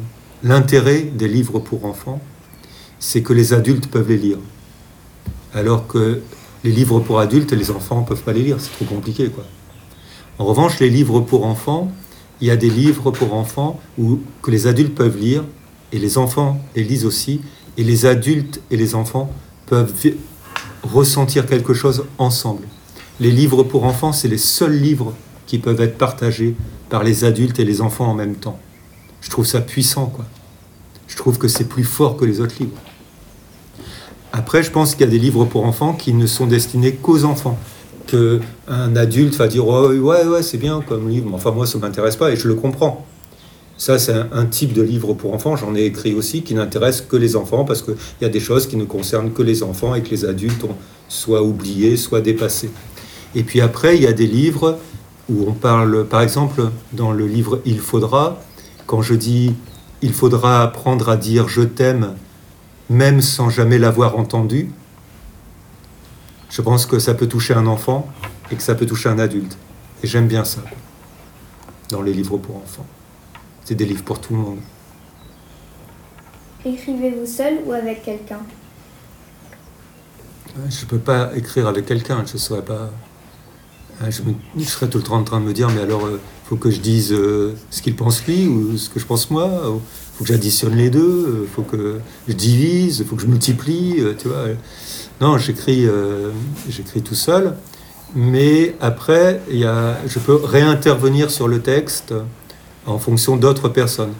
l'intérêt 0.43 1.03
des 1.03 1.29
livres 1.29 1.59
pour 1.59 1.85
enfants, 1.85 2.21
c'est 2.99 3.23
que 3.23 3.33
les 3.33 3.53
adultes 3.53 3.89
peuvent 3.89 4.09
les 4.09 4.17
lire. 4.17 4.39
Alors 5.53 5.87
que 5.87 6.21
les 6.65 6.71
livres 6.71 7.01
pour 7.01 7.19
adultes, 7.19 7.53
les 7.53 7.71
enfants 7.71 8.01
ne 8.01 8.07
peuvent 8.07 8.23
pas 8.23 8.33
les 8.33 8.43
lire, 8.43 8.57
c'est 8.61 8.73
trop 8.73 8.85
compliqué. 8.85 9.29
Quoi. 9.29 9.45
En 10.39 10.45
revanche, 10.45 10.79
les 10.79 10.91
livres 10.91 11.21
pour 11.21 11.45
enfants, 11.45 11.91
il 12.41 12.49
y 12.49 12.51
a 12.51 12.57
des 12.57 12.71
livres 12.71 13.11
pour 13.11 13.35
enfants 13.35 13.81
où, 13.99 14.21
que 14.43 14.51
les 14.51 14.67
adultes 14.67 14.95
peuvent 14.95 15.19
lire, 15.19 15.45
et 15.93 15.99
les 15.99 16.19
enfants 16.19 16.61
les 16.75 16.85
lisent 16.85 17.05
aussi, 17.05 17.41
et 17.77 17.85
les 17.85 18.07
adultes 18.07 18.61
et 18.71 18.77
les 18.77 18.95
enfants 18.95 19.31
peuvent 19.67 19.93
ressentir 20.83 21.47
quelque 21.47 21.75
chose 21.75 22.05
ensemble. 22.19 22.67
Les 23.21 23.31
livres 23.31 23.63
pour 23.63 23.85
enfants, 23.85 24.13
c'est 24.13 24.29
les 24.29 24.39
seuls 24.39 24.79
livres 24.79 25.15
qui 25.47 25.59
peuvent 25.59 25.81
être 25.81 25.99
partagés 25.99 26.55
par 26.89 27.05
les 27.05 27.25
adultes 27.25 27.59
et 27.59 27.65
les 27.65 27.81
enfants 27.81 28.07
en 28.07 28.15
même 28.15 28.37
temps. 28.37 28.59
Je 29.21 29.31
trouve 29.31 29.47
ça 29.47 29.61
puissant, 29.61 30.07
quoi. 30.07 30.25
Je 31.07 31.17
trouve 31.17 31.39
que 31.39 31.49
c'est 31.49 31.65
plus 31.65 31.85
fort 31.85 32.17
que 32.17 32.25
les 32.25 32.41
autres 32.41 32.55
livres. 32.61 32.77
Après, 34.33 34.63
je 34.63 34.71
pense 34.71 34.95
qu'il 34.95 35.05
y 35.05 35.09
a 35.09 35.11
des 35.11 35.19
livres 35.19 35.45
pour 35.45 35.67
enfants 35.67 35.93
qui 35.93 36.15
ne 36.15 36.27
sont 36.27 36.47
destinés 36.47 36.95
qu'aux 36.95 37.25
enfants. 37.25 37.59
Que 38.11 38.41
un 38.67 38.97
adulte 38.97 39.37
va 39.37 39.47
dire 39.47 39.65
oh, 39.69 39.89
ouais 39.93 40.25
ouais 40.25 40.43
c'est 40.43 40.59
bien 40.59 40.83
comme 40.87 41.09
livre, 41.09 41.27
mais 41.29 41.37
enfin 41.37 41.53
moi 41.53 41.65
ça 41.65 41.79
m'intéresse 41.79 42.17
pas 42.17 42.33
et 42.33 42.37
je 42.37 42.49
le 42.49 42.55
comprends. 42.55 43.07
Ça 43.77 44.01
c'est 44.01 44.13
un, 44.13 44.27
un 44.33 44.47
type 44.47 44.73
de 44.73 44.83
livre 44.83 45.15
pour 45.15 45.33
enfants. 45.33 45.55
J'en 45.55 45.77
ai 45.77 45.85
écrit 45.85 46.15
aussi 46.15 46.43
qui 46.43 46.55
n'intéresse 46.55 47.03
que 47.03 47.17
les 47.17 47.37
enfants 47.37 47.65
parce 47.65 47.83
qu'il 47.83 47.95
y 48.21 48.25
a 48.25 48.29
des 48.29 48.41
choses 48.41 48.67
qui 48.67 48.77
ne 48.77 48.85
concernent 48.85 49.31
que 49.31 49.43
les 49.43 49.63
enfants 49.63 49.95
et 49.95 50.03
que 50.03 50.11
les 50.11 50.25
adultes 50.25 50.65
ont 50.65 50.75
soit 51.09 51.43
oublié, 51.43 51.97
soit 51.97 52.21
dépassé. 52.21 52.71
Et 53.37 53.45
puis 53.45 53.61
après 53.61 53.97
il 53.97 54.03
y 54.03 54.09
a 54.09 54.13
des 54.13 54.27
livres 54.27 54.79
où 55.29 55.45
on 55.47 55.53
parle, 55.53 56.05
par 56.07 56.23
exemple 56.23 56.63
dans 56.93 57.13
le 57.13 57.27
livre 57.27 57.61
Il 57.65 57.79
faudra, 57.79 58.41
quand 58.87 59.03
je 59.03 59.15
dis 59.15 59.55
il 60.03 60.13
faudra 60.13 60.65
apprendre 60.65 61.11
à 61.11 61.17
dire 61.17 61.49
je 61.49 61.63
t'aime 61.63 62.15
même 62.89 63.21
sans 63.21 63.51
jamais 63.51 63.79
l'avoir 63.79 64.19
entendu, 64.19 64.73
je 66.51 66.63
pense 66.63 66.85
que 66.87 66.99
ça 66.99 67.15
peut 67.15 67.29
toucher 67.29 67.55
un 67.55 67.67
enfant 67.67 68.09
et 68.51 68.57
que 68.57 68.63
ça 68.63 68.75
peut 68.75 68.87
toucher 68.87 69.09
un 69.09 69.19
adulte. 69.19 69.57
Et 70.03 70.07
j'aime 70.07 70.27
bien 70.29 70.45
ça 70.45 70.63
dans 71.91 72.03
les 72.03 72.13
livres 72.13 72.39
pour 72.39 72.57
enfants. 72.57 72.87
C'est 73.65 73.75
des 73.75 73.85
livres 73.85 74.05
pour 74.05 74.21
tout 74.21 74.35
le 74.35 74.41
monde. 74.41 74.59
Écrivez-vous 76.65 77.27
seul 77.27 77.59
ou 77.67 77.73
avec 77.73 78.03
quelqu'un? 78.03 78.41
Je 80.69 80.85
ne 80.85 80.87
peux 80.89 80.99
pas 80.99 81.31
écrire 81.37 81.69
avec 81.69 81.87
quelqu'un, 81.87 82.25
je 82.27 82.35
ne 82.35 82.39
saurais 82.39 82.65
pas. 82.65 82.91
Je, 84.09 84.23
me- 84.23 84.35
je 84.57 84.65
serais 84.65 84.89
tout 84.89 84.99
le 84.99 85.05
temps 85.05 85.17
en 85.17 85.25
train 85.25 85.41
de 85.41 85.45
me 85.45 85.53
dire, 85.53 85.69
mais 85.71 85.81
alors, 85.83 86.09
il 86.09 86.19
faut 86.49 86.57
que 86.57 86.71
je 86.71 86.81
dise 86.81 87.13
euh, 87.13 87.55
ce 87.71 87.83
qu'il 87.83 87.95
pense 87.95 88.27
lui 88.27 88.47
ou 88.47 88.77
ce 88.77 88.89
que 88.91 88.99
je 88.99 89.07
pense 89.07 89.31
moi. 89.31 89.49
Il 89.65 90.17
faut 90.19 90.25
que 90.25 90.33
j'additionne 90.33 90.75
les 90.75 90.91
deux, 90.91 91.43
il 91.45 91.49
faut 91.55 91.63
que 91.63 92.01
je 92.27 92.33
divise, 92.33 92.99
il 93.01 93.07
faut 93.07 93.15
que 93.17 93.23
je 93.23 93.27
multiplie, 93.27 93.97
euh, 94.01 94.15
tu 94.19 94.29
vois. 94.29 94.47
Non, 95.21 95.37
j'écris, 95.39 95.87
euh, 95.87 96.31
j'écris 96.69 97.03
tout 97.03 97.15
seul. 97.15 97.55
Mais 98.15 98.75
après, 98.81 99.41
y 99.51 99.65
a, 99.65 99.97
je 100.07 100.19
peux 100.19 100.35
réintervenir 100.35 101.31
sur 101.31 101.47
le 101.47 101.61
texte 101.61 102.15
en 102.87 102.99
fonction 102.99 103.37
d'autres 103.37 103.69
personnes. 103.69 104.13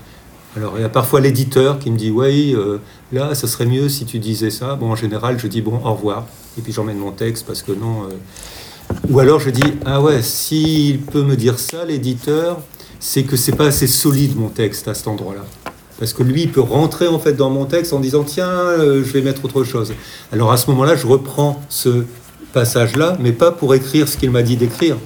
Alors, 0.57 0.75
il 0.77 0.83
y 0.83 0.85
a 0.85 0.89
parfois 0.89 1.21
l'éditeur 1.21 1.79
qui 1.79 1.91
me 1.91 1.97
dit 1.97 2.11
Oui, 2.11 2.55
euh, 2.57 2.79
là, 3.13 3.35
ça 3.35 3.47
serait 3.49 3.67
mieux 3.67 3.89
si 3.89 4.05
tu 4.05 4.19
disais 4.19 4.51
ça. 4.51 4.75
Bon, 4.75 4.91
en 4.91 4.97
général, 4.97 5.39
je 5.39 5.47
dis 5.47 5.63
Bon, 5.63 5.81
au 5.85 5.95
revoir. 5.95 6.27
Et 6.59 6.61
puis 6.61 6.73
j'emmène 6.73 6.99
mon 6.99 7.13
texte 7.13 7.47
parce 7.47 7.63
que 7.63 7.73
non. 7.73 8.05
euh, 8.05 8.97
Ou 9.09 9.19
alors 9.21 9.41
je 9.41 9.51
dis 9.51 9.63
Ah 9.87 10.01
ouais, 10.01 10.23
s'il 10.23 11.01
peut 11.01 11.23
me 11.23 11.37
dire 11.37 11.59
ça, 11.59 11.85
l'éditeur, 11.85 12.61
c'est 12.99 13.23
que 13.23 13.37
c'est 13.37 13.57
pas 13.57 13.67
assez 13.67 13.87
solide 13.87 14.37
mon 14.37 14.49
texte 14.49 14.87
à 14.89 14.95
cet 14.95 15.09
endroit-là. 15.09 15.45
Parce 16.01 16.13
que 16.15 16.23
lui, 16.25 16.43
il 16.43 16.51
peut 16.51 16.61
rentrer 16.63 17.07
en 17.07 17.19
fait 17.21 17.35
dans 17.35 17.51
mon 17.51 17.67
texte 17.67 17.93
en 17.93 18.01
disant 18.01 18.25
Tiens, 18.25 18.49
euh, 18.49 19.05
je 19.05 19.13
vais 19.13 19.21
mettre 19.23 19.45
autre 19.45 19.63
chose. 19.63 19.93
Alors 20.33 20.51
à 20.51 20.57
ce 20.57 20.69
moment-là, 20.71 20.97
je 20.97 21.07
reprends 21.07 21.63
ce 21.69 22.05
passage-là, 22.53 23.17
mais 23.21 23.33
pas 23.33 23.53
pour 23.53 23.75
écrire 23.75 24.09
ce 24.09 24.17
qu'il 24.17 24.31
m'a 24.33 24.43
dit 24.43 24.57
d'écrire, 24.57 24.97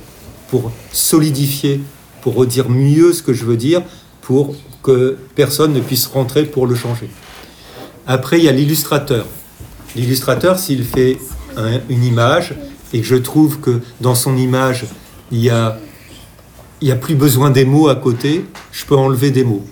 pour 0.48 0.70
solidifier, 0.92 1.80
pour 2.22 2.34
redire 2.36 2.70
mieux 2.70 3.12
ce 3.12 3.22
que 3.22 3.34
je 3.34 3.44
veux 3.44 3.56
dire, 3.58 3.82
pour 4.22 4.54
que 4.82 5.18
personne 5.34 5.72
ne 5.74 5.80
puisse 5.80 6.06
rentrer 6.06 6.44
pour 6.44 6.66
le 6.66 6.74
changer. 6.74 7.10
Après, 8.06 8.38
il 8.38 8.44
y 8.44 8.48
a 8.48 8.52
l'illustrateur. 8.52 9.26
L'illustrateur, 9.96 10.58
s'il 10.58 10.84
fait 10.84 11.18
un- 11.56 11.80
une 11.88 12.04
image 12.04 12.54
et 12.92 13.00
que 13.00 13.06
je 13.06 13.16
trouve 13.16 13.58
que 13.60 13.80
dans 14.00 14.14
son 14.14 14.36
image, 14.36 14.86
il 15.32 15.40
y 15.44 15.50
il 16.80 16.88
y 16.88 16.92
a 16.92 16.96
plus 16.96 17.14
besoin 17.14 17.50
des 17.50 17.64
mots 17.64 17.88
à 17.88 17.94
côté, 17.96 18.44
je 18.72 18.84
peux 18.84 18.96
enlever 18.96 19.30
des 19.30 19.42
mots. 19.44 19.64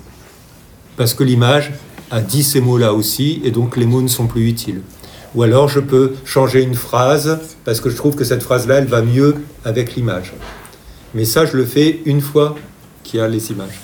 Parce 0.97 1.15
que 1.15 1.25
l'image 1.25 1.73
a 2.11 2.21
dit 2.21 2.43
ces 2.43 2.61
mots-là 2.61 2.93
aussi, 2.93 3.41
et 3.45 3.51
donc 3.51 3.77
les 3.77 3.87
mots 3.87 4.03
ne 4.03 4.09
sont 4.09 4.27
plus 4.27 4.49
utiles. 4.49 4.83
Ou 5.35 5.43
alors 5.43 5.69
je 5.69 5.81
peux 5.81 6.15
changer 6.25 6.63
une 6.63 6.75
phrase, 6.75 7.39
parce 7.65 7.81
que 7.81 7.89
je 7.89 7.97
trouve 7.97 8.15
que 8.15 8.25
cette 8.25 8.43
phrase-là, 8.43 8.77
elle 8.77 8.87
va 8.87 9.03
mieux 9.03 9.37
avec 9.65 9.95
l'image. 9.95 10.35
Mais 11.15 11.25
ça, 11.25 11.47
je 11.47 11.57
le 11.57 11.65
fais 11.65 12.01
une 12.05 12.21
fois 12.21 12.57
qu'il 13.03 13.21
y 13.21 13.23
a 13.23 13.29
les 13.29 13.51
images. 13.51 13.81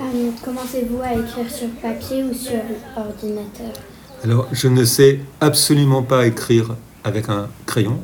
Euh, 0.00 0.30
Commencez-vous 0.44 1.00
à 1.02 1.12
écrire 1.14 1.50
sur 1.50 1.68
papier 1.82 2.24
ou 2.24 2.32
sur 2.34 2.60
ordinateur? 2.96 3.72
Alors, 4.22 4.48
je 4.52 4.68
ne 4.68 4.84
sais 4.84 5.20
absolument 5.40 6.02
pas 6.02 6.26
écrire 6.26 6.74
avec 7.04 7.28
un 7.28 7.48
crayon. 7.66 8.00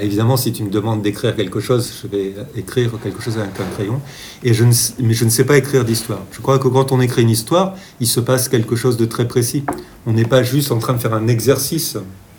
Évidemment, 0.00 0.36
si 0.36 0.52
tu 0.52 0.62
me 0.62 0.70
demandes 0.70 1.02
d'écrire 1.02 1.36
quelque 1.36 1.60
chose, 1.60 1.92
je 2.02 2.06
vais 2.06 2.34
écrire 2.56 2.90
quelque 3.02 3.20
chose 3.20 3.36
avec 3.38 3.58
un 3.60 3.74
crayon. 3.74 4.00
Et 4.42 4.54
je 4.54 4.64
ne, 4.64 4.72
mais 5.00 5.12
je 5.12 5.24
ne 5.24 5.30
sais 5.30 5.44
pas 5.44 5.56
écrire 5.56 5.84
d'histoire. 5.84 6.20
Je 6.30 6.40
crois 6.40 6.58
que 6.58 6.68
quand 6.68 6.92
on 6.92 7.00
écrit 7.00 7.22
une 7.22 7.30
histoire, 7.30 7.74
il 8.00 8.06
se 8.06 8.20
passe 8.20 8.48
quelque 8.48 8.76
chose 8.76 8.96
de 8.96 9.04
très 9.04 9.28
précis. 9.28 9.64
On 10.06 10.12
n'est 10.12 10.24
pas 10.24 10.42
juste 10.42 10.72
en 10.72 10.78
train 10.78 10.94
de 10.94 10.98
faire 10.98 11.14
un 11.14 11.28
exercice. 11.28 11.98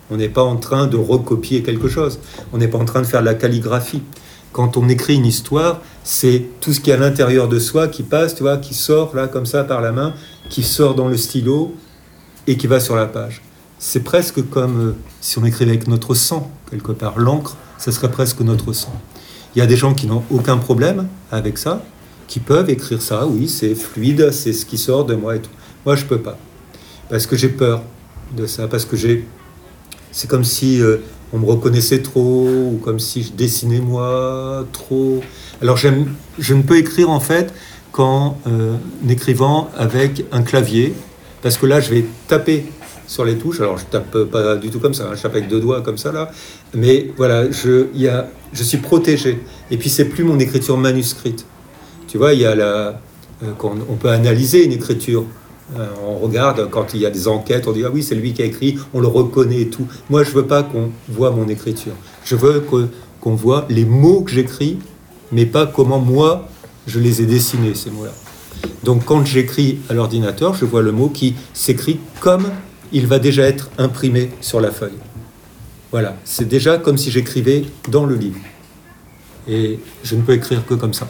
On 0.09 0.17
n'est 0.17 0.29
pas 0.29 0.43
en 0.43 0.57
train 0.57 0.87
de 0.87 0.97
recopier 0.97 1.63
quelque 1.63 1.87
chose. 1.87 2.19
On 2.53 2.57
n'est 2.57 2.67
pas 2.67 2.77
en 2.77 2.85
train 2.85 3.01
de 3.01 3.07
faire 3.07 3.21
de 3.21 3.25
la 3.25 3.35
calligraphie. 3.35 4.01
Quand 4.51 4.77
on 4.77 4.87
écrit 4.89 5.15
une 5.15 5.25
histoire, 5.25 5.81
c'est 6.03 6.43
tout 6.61 6.73
ce 6.73 6.79
qui 6.79 6.91
est 6.91 6.93
à 6.93 6.97
l'intérieur 6.97 7.47
de 7.47 7.59
soi 7.59 7.87
qui 7.87 8.03
passe, 8.03 8.35
tu 8.35 8.43
vois, 8.43 8.57
qui 8.57 8.73
sort 8.73 9.15
là 9.15 9.27
comme 9.27 9.45
ça 9.45 9.63
par 9.63 9.81
la 9.81 9.91
main, 9.91 10.13
qui 10.49 10.63
sort 10.63 10.95
dans 10.95 11.07
le 11.07 11.17
stylo 11.17 11.75
et 12.45 12.57
qui 12.57 12.67
va 12.67 12.79
sur 12.79 12.95
la 12.95 13.07
page. 13.07 13.41
C'est 13.85 13.99
presque 13.99 14.49
comme 14.49 14.79
euh, 14.79 14.95
si 15.19 15.37
on 15.39 15.43
écrivait 15.43 15.71
avec 15.71 15.89
notre 15.89 16.15
sang, 16.15 16.49
quelque 16.71 16.93
part. 16.93 17.19
L'encre, 17.19 17.57
ça 17.77 17.91
serait 17.91 18.09
presque 18.09 18.39
notre 18.39 18.71
sang. 18.71 18.93
Il 19.53 19.59
y 19.59 19.61
a 19.61 19.65
des 19.65 19.75
gens 19.75 19.93
qui 19.93 20.07
n'ont 20.07 20.23
aucun 20.31 20.55
problème 20.55 21.09
avec 21.33 21.57
ça, 21.57 21.83
qui 22.29 22.39
peuvent 22.39 22.69
écrire 22.69 23.01
ça, 23.01 23.27
oui, 23.27 23.49
c'est 23.49 23.75
fluide, 23.75 24.31
c'est 24.31 24.53
ce 24.53 24.65
qui 24.65 24.77
sort 24.77 25.03
de 25.03 25.15
moi 25.15 25.35
et 25.35 25.41
tout. 25.41 25.49
Moi, 25.85 25.97
je 25.97 26.05
peux 26.05 26.19
pas. 26.19 26.37
Parce 27.09 27.27
que 27.27 27.35
j'ai 27.35 27.49
peur 27.49 27.81
de 28.37 28.45
ça, 28.45 28.69
parce 28.69 28.85
que 28.85 28.95
j'ai. 28.95 29.27
C'est 30.13 30.29
comme 30.29 30.45
si 30.45 30.81
euh, 30.81 30.99
on 31.33 31.39
me 31.39 31.45
reconnaissait 31.45 32.01
trop, 32.01 32.47
ou 32.47 32.79
comme 32.81 32.99
si 32.99 33.21
je 33.21 33.33
dessinais 33.33 33.81
moi 33.81 34.65
trop. 34.71 35.21
Alors, 35.61 35.75
je 35.75 35.89
ne 35.89 36.61
peux 36.61 36.77
écrire 36.77 37.09
en 37.09 37.19
fait 37.19 37.53
qu'en 37.91 38.37
euh, 38.47 38.77
écrivant 39.09 39.69
avec 39.75 40.23
un 40.31 40.41
clavier, 40.41 40.93
parce 41.41 41.57
que 41.57 41.65
là, 41.65 41.81
je 41.81 41.89
vais 41.89 42.05
taper 42.29 42.65
sur 43.07 43.25
les 43.25 43.37
touches. 43.37 43.59
Alors, 43.61 43.77
je 43.77 43.85
tape 43.85 44.17
pas 44.25 44.55
du 44.55 44.69
tout 44.69 44.79
comme 44.79 44.93
ça, 44.93 45.05
hein, 45.05 45.15
je 45.15 45.21
tape 45.21 45.35
avec 45.35 45.47
deux 45.47 45.59
doigts 45.59 45.81
comme 45.81 45.97
ça 45.97 46.11
là. 46.11 46.31
Mais 46.73 47.11
voilà, 47.17 47.49
je, 47.51 47.87
y 47.95 48.07
a, 48.07 48.27
je 48.53 48.63
suis 48.63 48.77
protégé. 48.77 49.39
Et 49.71 49.77
puis, 49.77 49.89
c'est 49.89 50.05
plus 50.05 50.23
mon 50.23 50.39
écriture 50.39 50.77
manuscrite. 50.77 51.45
Tu 52.07 52.17
vois, 52.17 52.33
il 52.33 52.41
y 52.41 52.45
a 52.45 52.55
la, 52.55 53.01
euh, 53.43 53.51
on 53.89 53.95
peut 53.95 54.09
analyser 54.09 54.63
une 54.65 54.71
écriture. 54.71 55.25
Euh, 55.77 55.87
on 56.05 56.17
regarde 56.19 56.69
quand 56.69 56.93
il 56.93 56.99
y 57.01 57.05
a 57.05 57.09
des 57.09 57.27
enquêtes, 57.27 57.67
on 57.67 57.71
dit 57.71 57.83
ah 57.85 57.89
oui 57.91 58.03
c'est 58.03 58.15
lui 58.15 58.33
qui 58.33 58.41
a 58.41 58.45
écrit, 58.45 58.77
on 58.93 58.99
le 58.99 59.07
reconnaît 59.07 59.61
et 59.61 59.69
tout. 59.69 59.87
Moi 60.09 60.23
je 60.23 60.31
veux 60.31 60.45
pas 60.45 60.61
qu'on 60.61 60.91
voit 61.07 61.31
mon 61.31 61.47
écriture. 61.47 61.93
Je 62.25 62.35
veux 62.35 62.59
que- 62.59 62.89
qu'on 63.21 63.33
voit 63.33 63.65
les 63.69 63.85
mots 63.85 64.21
que 64.21 64.31
j'écris, 64.31 64.77
mais 65.31 65.45
pas 65.45 65.65
comment 65.65 65.99
moi 65.99 66.49
je 66.85 66.99
les 66.99 67.21
ai 67.21 67.25
dessinés 67.25 67.73
ces 67.75 67.89
mots-là. 67.91 68.11
Donc 68.83 69.05
quand 69.05 69.25
j'écris 69.25 69.79
à 69.89 69.93
l'ordinateur, 69.93 70.53
je 70.53 70.65
vois 70.65 70.81
le 70.81 70.91
mot 70.91 71.07
qui 71.07 71.33
s'écrit 71.53 71.99
comme 72.19 72.47
il 72.93 73.07
va 73.07 73.19
déjà 73.19 73.43
être 73.43 73.69
imprimé 73.77 74.31
sur 74.39 74.61
la 74.61 74.71
feuille. 74.71 74.97
Voilà, 75.91 76.15
c'est 76.23 76.47
déjà 76.47 76.77
comme 76.77 76.97
si 76.97 77.11
j'écrivais 77.11 77.65
dans 77.89 78.05
le 78.05 78.15
livre. 78.15 78.39
Et 79.47 79.79
je 80.03 80.15
ne 80.15 80.21
peux 80.21 80.33
écrire 80.33 80.65
que 80.65 80.73
comme 80.75 80.93
ça. 80.93 81.07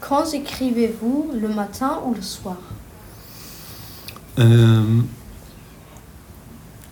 Quand 0.00 0.24
écrivez-vous 0.32 1.30
le 1.40 1.48
matin 1.48 2.00
ou 2.06 2.14
le 2.14 2.22
soir? 2.22 2.56
Euh, 4.38 4.82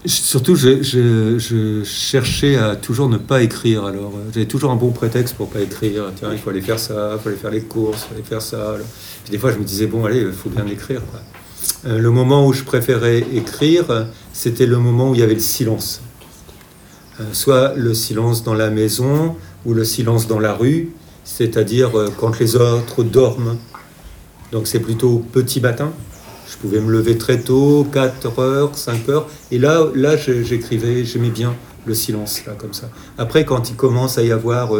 surtout, 0.07 0.55
je, 0.57 0.83
je- 0.83 1.39
je 1.39 1.85
cherchais 1.85 2.57
à 2.57 2.77
toujours 2.77 3.09
ne 3.09 3.19
pas 3.19 3.43
écrire. 3.43 3.85
Alors, 3.85 4.13
euh, 4.17 4.31
j'avais 4.33 4.47
toujours 4.47 4.71
un 4.73 4.77
bon 4.77 4.91
prétexte 4.91 5.35
pour 5.37 5.49
pas 5.51 5.61
écrire. 5.61 6.05
Tiens, 6.17 6.31
il 6.33 6.39
faut 6.39 6.51
aller 6.51 6.61
faire 6.63 6.79
ça, 6.79 7.13
il 7.15 7.21
faut 7.23 7.29
aller 7.29 7.39
faire 7.39 7.51
les 7.51 7.63
courses, 7.63 8.03
il 8.05 8.09
faut 8.09 8.15
aller 8.15 8.25
faire 8.25 8.43
ça. 8.43 8.77
Puis 9.25 9.31
des 9.33 9.39
fois, 9.39 9.53
je 9.53 9.59
me 9.59 9.65
disais, 9.65 9.87
bon, 9.87 10.05
allez, 10.05 10.21
il 10.23 10.33
faut 10.33 10.51
bien 10.51 10.67
écrire. 10.67 11.03
quoi. 11.11 11.21
Euh, 11.87 11.99
le 11.99 12.11
moment 12.11 12.47
où 12.47 12.53
je 12.53 12.65
préférais 12.65 13.25
écrire, 13.35 14.07
c'était 14.33 14.67
le 14.67 14.79
moment 14.79 15.11
où 15.11 15.15
il 15.15 15.21
y 15.21 15.23
avait 15.23 15.35
le 15.35 15.41
silence. 15.41 16.01
Euh, 17.21 17.25
soit 17.33 17.75
le 17.77 17.93
silence 17.93 18.43
dans 18.43 18.55
la 18.55 18.71
maison 18.71 19.37
ou 19.67 19.75
le 19.75 19.85
silence 19.85 20.27
dans 20.27 20.39
la 20.39 20.55
rue, 20.55 20.91
c'est-à-dire 21.25 21.99
euh, 21.99 22.09
quand 22.19 22.39
les 22.39 22.57
autres 22.57 23.03
dorment. 23.05 23.59
Donc 24.51 24.67
c'est 24.67 24.81
plutôt 24.81 25.23
petit 25.33 25.61
matin. 25.61 25.93
Je 26.49 26.57
pouvais 26.57 26.81
me 26.81 26.91
lever 26.91 27.19
très 27.19 27.41
tôt, 27.41 27.87
4 27.93 28.39
heures, 28.39 28.77
5 28.77 29.09
heures. 29.09 29.29
Et 29.51 29.59
là, 29.59 29.87
là 29.95 30.17
j'écrivais, 30.17 31.05
j'aimais 31.05 31.31
bien 31.31 31.55
le 31.87 31.95
silence, 31.95 32.47
là, 32.47 32.55
comme 32.57 32.73
ça. 32.73 32.89
Après, 33.19 33.45
quand 33.45 33.69
il 33.69 33.77
commence 33.77 34.17
à 34.17 34.23
y 34.23 34.33
avoir 34.33 34.71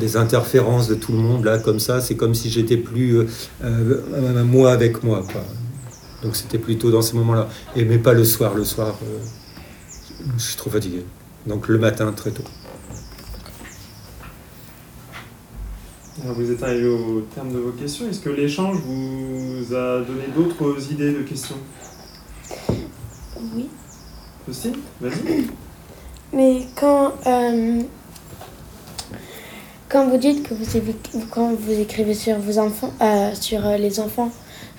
des 0.00 0.16
interférences 0.16 0.88
de 0.88 0.94
tout 0.94 1.12
le 1.12 1.18
monde, 1.18 1.44
là, 1.44 1.58
comme 1.58 1.78
ça, 1.78 2.00
c'est 2.00 2.16
comme 2.16 2.34
si 2.34 2.50
j'étais 2.50 2.76
plus 2.76 3.26
moi 3.62 4.72
avec 4.72 5.02
moi, 5.04 5.22
quoi. 5.30 5.42
Donc 6.22 6.36
c'était 6.36 6.58
plutôt 6.58 6.90
dans 6.90 7.02
ces 7.02 7.16
moments-là. 7.16 7.48
Et 7.76 7.84
mais 7.84 7.98
pas 7.98 8.12
le 8.12 8.24
soir. 8.24 8.54
Le 8.54 8.64
soir, 8.64 8.96
je 10.36 10.42
suis 10.42 10.56
trop 10.56 10.70
fatigué. 10.70 11.04
Donc 11.46 11.68
le 11.68 11.78
matin, 11.78 12.12
très 12.12 12.30
tôt. 12.30 12.44
vous 16.22 16.50
êtes 16.50 16.62
arrivé 16.62 16.86
au 16.86 17.22
terme 17.34 17.52
de 17.52 17.58
vos 17.58 17.72
questions. 17.72 18.08
Est-ce 18.08 18.20
que 18.20 18.30
l'échange 18.30 18.76
vous 18.84 19.74
a 19.74 20.00
donné 20.00 20.24
d'autres 20.34 20.92
idées 20.92 21.12
de 21.12 21.22
questions? 21.22 21.56
Oui. 23.54 23.68
Faustine, 24.46 24.76
vas-y. 25.00 25.46
Mais 26.32 26.66
quand, 26.76 27.12
euh, 27.26 27.80
quand 29.88 30.08
vous 30.08 30.16
dites 30.16 30.48
que 30.48 30.54
vous, 30.54 30.64
écrivez, 30.64 30.94
quand 31.30 31.54
vous 31.54 31.72
écrivez 31.72 32.14
sur 32.14 32.38
vos 32.38 32.58
enfants, 32.58 32.92
euh, 33.00 33.34
sur 33.34 33.66
euh, 33.66 33.76
les 33.76 33.98
enfants, 33.98 34.30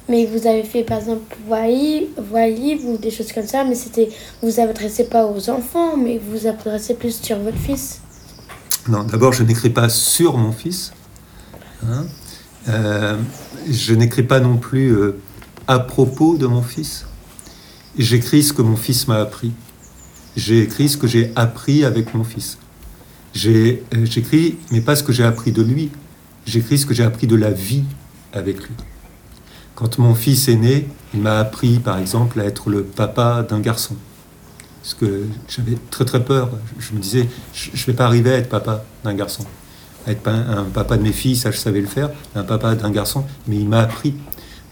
mais 0.10 0.26
vous 0.26 0.48
avez 0.48 0.64
fait 0.64 0.84
par 0.84 1.00
exemple 1.00 1.36
voix 1.48 1.68
livre 1.68 2.88
ou 2.88 2.98
des 2.98 3.12
choses 3.12 3.32
comme 3.32 3.48
ça, 3.48 3.64
mais 3.64 3.76
c'était 3.76 4.10
vous 4.42 4.60
adressez 4.60 5.06
pas 5.06 5.26
aux 5.26 5.50
enfants, 5.50 5.98
mais 5.98 6.20
vous 6.20 6.48
adressez 6.48 6.96
plus 6.96 7.22
sur 7.22 7.40
votre 7.40 7.58
fils. 7.58 8.02
Non, 8.88 9.04
d'abord 9.04 9.34
je 9.34 9.44
n'écris 9.44 9.70
pas 9.70 9.90
sur 9.90 10.38
mon 10.38 10.52
fils. 10.52 10.92
Hein. 11.84 12.06
je 13.68 13.94
n'écris 13.94 14.24
pas 14.24 14.40
non 14.40 14.58
plus 14.58 14.96
à 15.68 15.80
propos 15.80 16.38
de 16.38 16.46
mon 16.48 16.62
fils. 16.62 17.06
J'écris 17.98 18.44
ce 18.44 18.54
que 18.54 18.62
mon 18.62 18.76
fils 18.76 19.08
m'a 19.08 19.20
appris 19.20 19.52
j'ai 20.36 20.62
écrit 20.62 20.90
ce 20.90 20.98
que 20.98 21.08
j'ai 21.08 21.32
appris 21.36 21.84
avec 21.84 22.14
mon 22.14 22.24
fils. 22.24 22.58
Euh, 23.46 23.76
J'écris, 24.04 24.58
mais 24.72 24.82
pas 24.82 24.96
ce 24.96 25.04
que 25.04 25.12
j'ai 25.12 25.24
appris 25.24 25.52
de 25.52 25.62
lui, 25.62 25.90
j'écris 26.46 26.78
ce 26.78 26.86
que 26.86 26.94
j'ai 26.94 27.04
appris 27.04 27.28
de 27.28 27.36
la 27.36 27.52
vie 27.52 27.84
avec 28.34 28.58
lui. 28.58 28.76
Quand 29.76 29.98
mon 29.98 30.16
fils 30.16 30.48
est 30.48 30.56
né, 30.56 30.88
il 31.14 31.22
m'a 31.22 31.40
appris, 31.40 31.80
par 31.80 31.98
exemple, 31.98 32.40
à 32.40 32.46
être 32.46 32.70
le 32.70 32.84
papa 32.84 33.46
d'un 33.48 33.60
garçon. 33.60 33.96
Parce 34.82 34.94
que 34.94 35.24
j'avais 35.48 35.78
très 35.90 36.06
très 36.06 36.24
peur. 36.24 36.50
Je 36.80 36.94
me 36.94 37.00
disais, 37.00 37.28
je 37.54 37.70
ne 37.70 37.86
vais 37.86 37.94
pas 37.94 38.06
arriver 38.06 38.34
à 38.34 38.38
être 38.38 38.50
papa 38.50 38.84
d'un 39.04 39.14
garçon. 39.14 39.46
À 40.08 40.12
être 40.12 40.28
un 40.28 40.64
papa 40.64 40.98
de 40.98 41.04
mes 41.04 41.12
filles, 41.12 41.36
ça 41.36 41.52
je 41.52 41.58
savais 41.58 41.82
le 41.82 41.88
faire. 41.88 42.10
Un 42.36 42.44
papa 42.44 42.76
d'un 42.76 42.90
garçon, 42.90 43.24
mais 43.48 43.58
il 43.58 43.68
m'a 43.68 43.82
appris. 43.82 44.16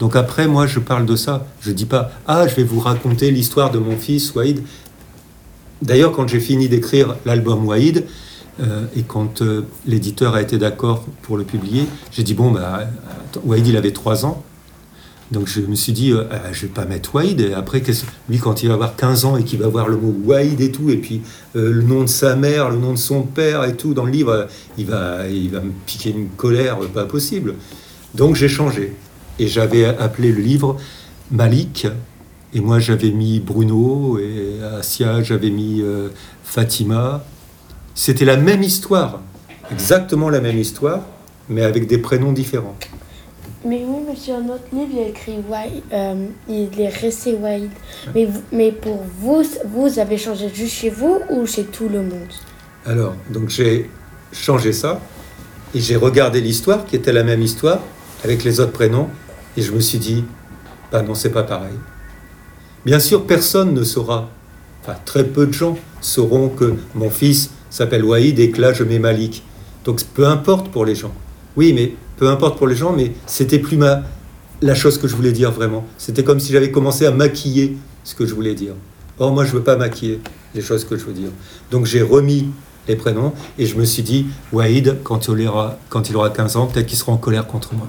Donc 0.00 0.16
après, 0.16 0.48
moi, 0.48 0.66
je 0.66 0.80
parle 0.80 1.06
de 1.06 1.14
ça. 1.14 1.46
Je 1.60 1.70
dis 1.70 1.84
pas, 1.84 2.10
ah, 2.26 2.48
je 2.48 2.54
vais 2.56 2.64
vous 2.64 2.80
raconter 2.80 3.30
l'histoire 3.30 3.70
de 3.70 3.78
mon 3.78 3.96
fils 3.96 4.34
Waïd. 4.34 4.62
D'ailleurs, 5.82 6.12
quand 6.12 6.26
j'ai 6.26 6.40
fini 6.40 6.68
d'écrire 6.68 7.16
l'album 7.24 7.66
Wahid, 7.66 8.06
euh, 8.60 8.84
et 8.96 9.02
quand 9.02 9.42
euh, 9.42 9.66
l'éditeur 9.86 10.34
a 10.34 10.42
été 10.42 10.58
d'accord 10.58 11.04
pour 11.22 11.36
le 11.36 11.44
publier, 11.44 11.86
j'ai 12.10 12.22
dit, 12.22 12.34
bon, 12.34 12.50
bah, 12.50 12.80
Wahid, 13.44 13.66
il 13.66 13.76
avait 13.76 13.92
3 13.92 14.26
ans. 14.26 14.42
Donc 15.30 15.46
je 15.46 15.60
me 15.60 15.74
suis 15.74 15.92
dit, 15.92 16.12
euh, 16.12 16.24
ah, 16.30 16.52
je 16.52 16.62
vais 16.62 16.72
pas 16.72 16.84
mettre 16.84 17.14
Wahid. 17.14 17.40
Et 17.40 17.54
après, 17.54 17.82
lui, 18.28 18.38
quand 18.38 18.62
il 18.62 18.68
va 18.68 18.74
avoir 18.74 18.96
15 18.96 19.24
ans 19.24 19.36
et 19.36 19.44
qu'il 19.44 19.60
va 19.60 19.68
voir 19.68 19.88
le 19.88 19.96
mot 19.96 20.14
Wahid 20.24 20.60
et 20.60 20.72
tout, 20.72 20.90
et 20.90 20.96
puis 20.96 21.22
le 21.54 21.82
nom 21.82 22.02
de 22.02 22.08
sa 22.08 22.36
mère, 22.36 22.70
le 22.70 22.78
nom 22.78 22.92
de 22.92 22.98
son 22.98 23.22
père 23.22 23.64
et 23.64 23.76
tout 23.76 23.94
dans 23.94 24.04
le 24.04 24.12
livre, 24.12 24.48
il 24.76 24.86
va, 24.86 25.28
il 25.28 25.50
va 25.50 25.60
me 25.60 25.72
piquer 25.86 26.10
une 26.10 26.28
colère 26.28 26.78
pas 26.94 27.04
possible. 27.04 27.54
Donc 28.14 28.34
j'ai 28.34 28.48
changé. 28.48 28.94
Et 29.38 29.46
j'avais 29.46 29.84
appelé 29.84 30.32
le 30.32 30.40
livre 30.40 30.76
Malik, 31.30 31.86
et 32.52 32.60
moi, 32.60 32.80
j'avais 32.80 33.10
mis 33.10 33.38
Bruno, 33.38 34.18
et 34.18 34.58
Asia, 34.78 35.22
j'avais 35.22 35.50
mis 35.50 35.82
euh, 35.82 36.08
Fatima. 36.42 37.24
C'était 37.94 38.24
la 38.24 38.36
même 38.36 38.62
histoire, 38.62 39.20
exactement 39.70 40.30
la 40.30 40.40
même 40.40 40.58
histoire, 40.58 41.00
mais 41.48 41.62
avec 41.62 41.86
des 41.86 41.98
prénoms 41.98 42.32
différents. 42.32 42.76
Mais 43.62 43.84
oui, 43.86 44.04
mais 44.08 44.16
sur 44.16 44.38
notre 44.40 44.64
livre, 44.72 44.88
il 44.92 44.98
a 45.00 45.08
écrit 45.08 45.38
White, 45.48 45.84
euh, 45.92 46.26
il 46.48 46.80
est 46.80 46.88
resté 46.88 47.34
White. 47.34 47.70
Mais, 48.14 48.26
mais 48.52 48.72
pour 48.72 49.02
vous, 49.20 49.42
vous 49.66 49.98
avez 49.98 50.16
changé 50.16 50.48
juste 50.52 50.74
chez 50.74 50.88
vous 50.88 51.20
ou 51.28 51.46
chez 51.46 51.64
tout 51.64 51.88
le 51.88 52.00
monde? 52.00 52.32
Alors, 52.86 53.14
donc 53.28 53.50
j'ai 53.50 53.90
changé 54.32 54.72
ça, 54.72 55.00
et 55.74 55.80
j'ai 55.80 55.96
regardé 55.96 56.40
l'histoire, 56.40 56.86
qui 56.86 56.96
était 56.96 57.12
la 57.12 57.22
même 57.22 57.42
histoire, 57.42 57.80
avec 58.24 58.44
les 58.44 58.60
autres 58.60 58.72
prénoms, 58.72 59.08
et 59.56 59.62
je 59.62 59.72
me 59.72 59.80
suis 59.80 59.98
dit, 59.98 60.24
bah 60.90 61.02
non, 61.02 61.14
c'est 61.14 61.30
pas 61.30 61.42
pareil. 61.42 61.76
Bien 62.86 62.98
sûr, 62.98 63.26
personne 63.26 63.74
ne 63.74 63.84
saura, 63.84 64.30
enfin 64.82 64.96
très 65.04 65.24
peu 65.24 65.46
de 65.46 65.52
gens 65.52 65.76
sauront 66.00 66.48
que 66.48 66.76
mon 66.94 67.10
fils 67.10 67.50
s'appelle 67.68 68.04
Waïd 68.04 68.38
et 68.38 68.50
que 68.50 68.60
là 68.60 68.72
je 68.72 68.84
mets 68.84 68.98
Malik. 68.98 69.42
Donc 69.84 70.02
peu 70.14 70.26
importe 70.26 70.70
pour 70.70 70.86
les 70.86 70.94
gens. 70.94 71.12
Oui, 71.56 71.74
mais 71.74 71.92
peu 72.20 72.28
importe 72.28 72.58
pour 72.58 72.68
les 72.68 72.76
gens, 72.76 72.92
mais 72.92 73.12
c'était 73.24 73.58
plus 73.58 73.78
ma, 73.78 74.02
la 74.60 74.74
chose 74.74 74.98
que 74.98 75.08
je 75.08 75.16
voulais 75.16 75.32
dire 75.32 75.50
vraiment. 75.52 75.86
C'était 75.96 76.22
comme 76.22 76.38
si 76.38 76.52
j'avais 76.52 76.70
commencé 76.70 77.06
à 77.06 77.12
maquiller 77.12 77.78
ce 78.04 78.14
que 78.14 78.26
je 78.26 78.34
voulais 78.34 78.54
dire. 78.54 78.74
Or, 79.18 79.32
moi, 79.32 79.46
je 79.46 79.52
ne 79.52 79.56
veux 79.56 79.64
pas 79.64 79.76
maquiller 79.76 80.20
les 80.54 80.60
choses 80.60 80.84
que 80.84 80.98
je 80.98 81.06
veux 81.06 81.14
dire. 81.14 81.30
Donc 81.70 81.86
j'ai 81.86 82.02
remis 82.02 82.50
les 82.88 82.94
prénoms 82.94 83.32
et 83.58 83.64
je 83.64 83.74
me 83.74 83.86
suis 83.86 84.02
dit, 84.02 84.26
Waïd, 84.52 84.98
quand 85.02 85.28
il 85.28 85.48
aura, 85.48 85.78
quand 85.88 86.10
il 86.10 86.16
aura 86.16 86.28
15 86.28 86.56
ans, 86.56 86.66
peut-être 86.66 86.86
qu'il 86.86 86.98
sera 86.98 87.12
en 87.12 87.16
colère 87.16 87.46
contre 87.46 87.72
moi. 87.72 87.88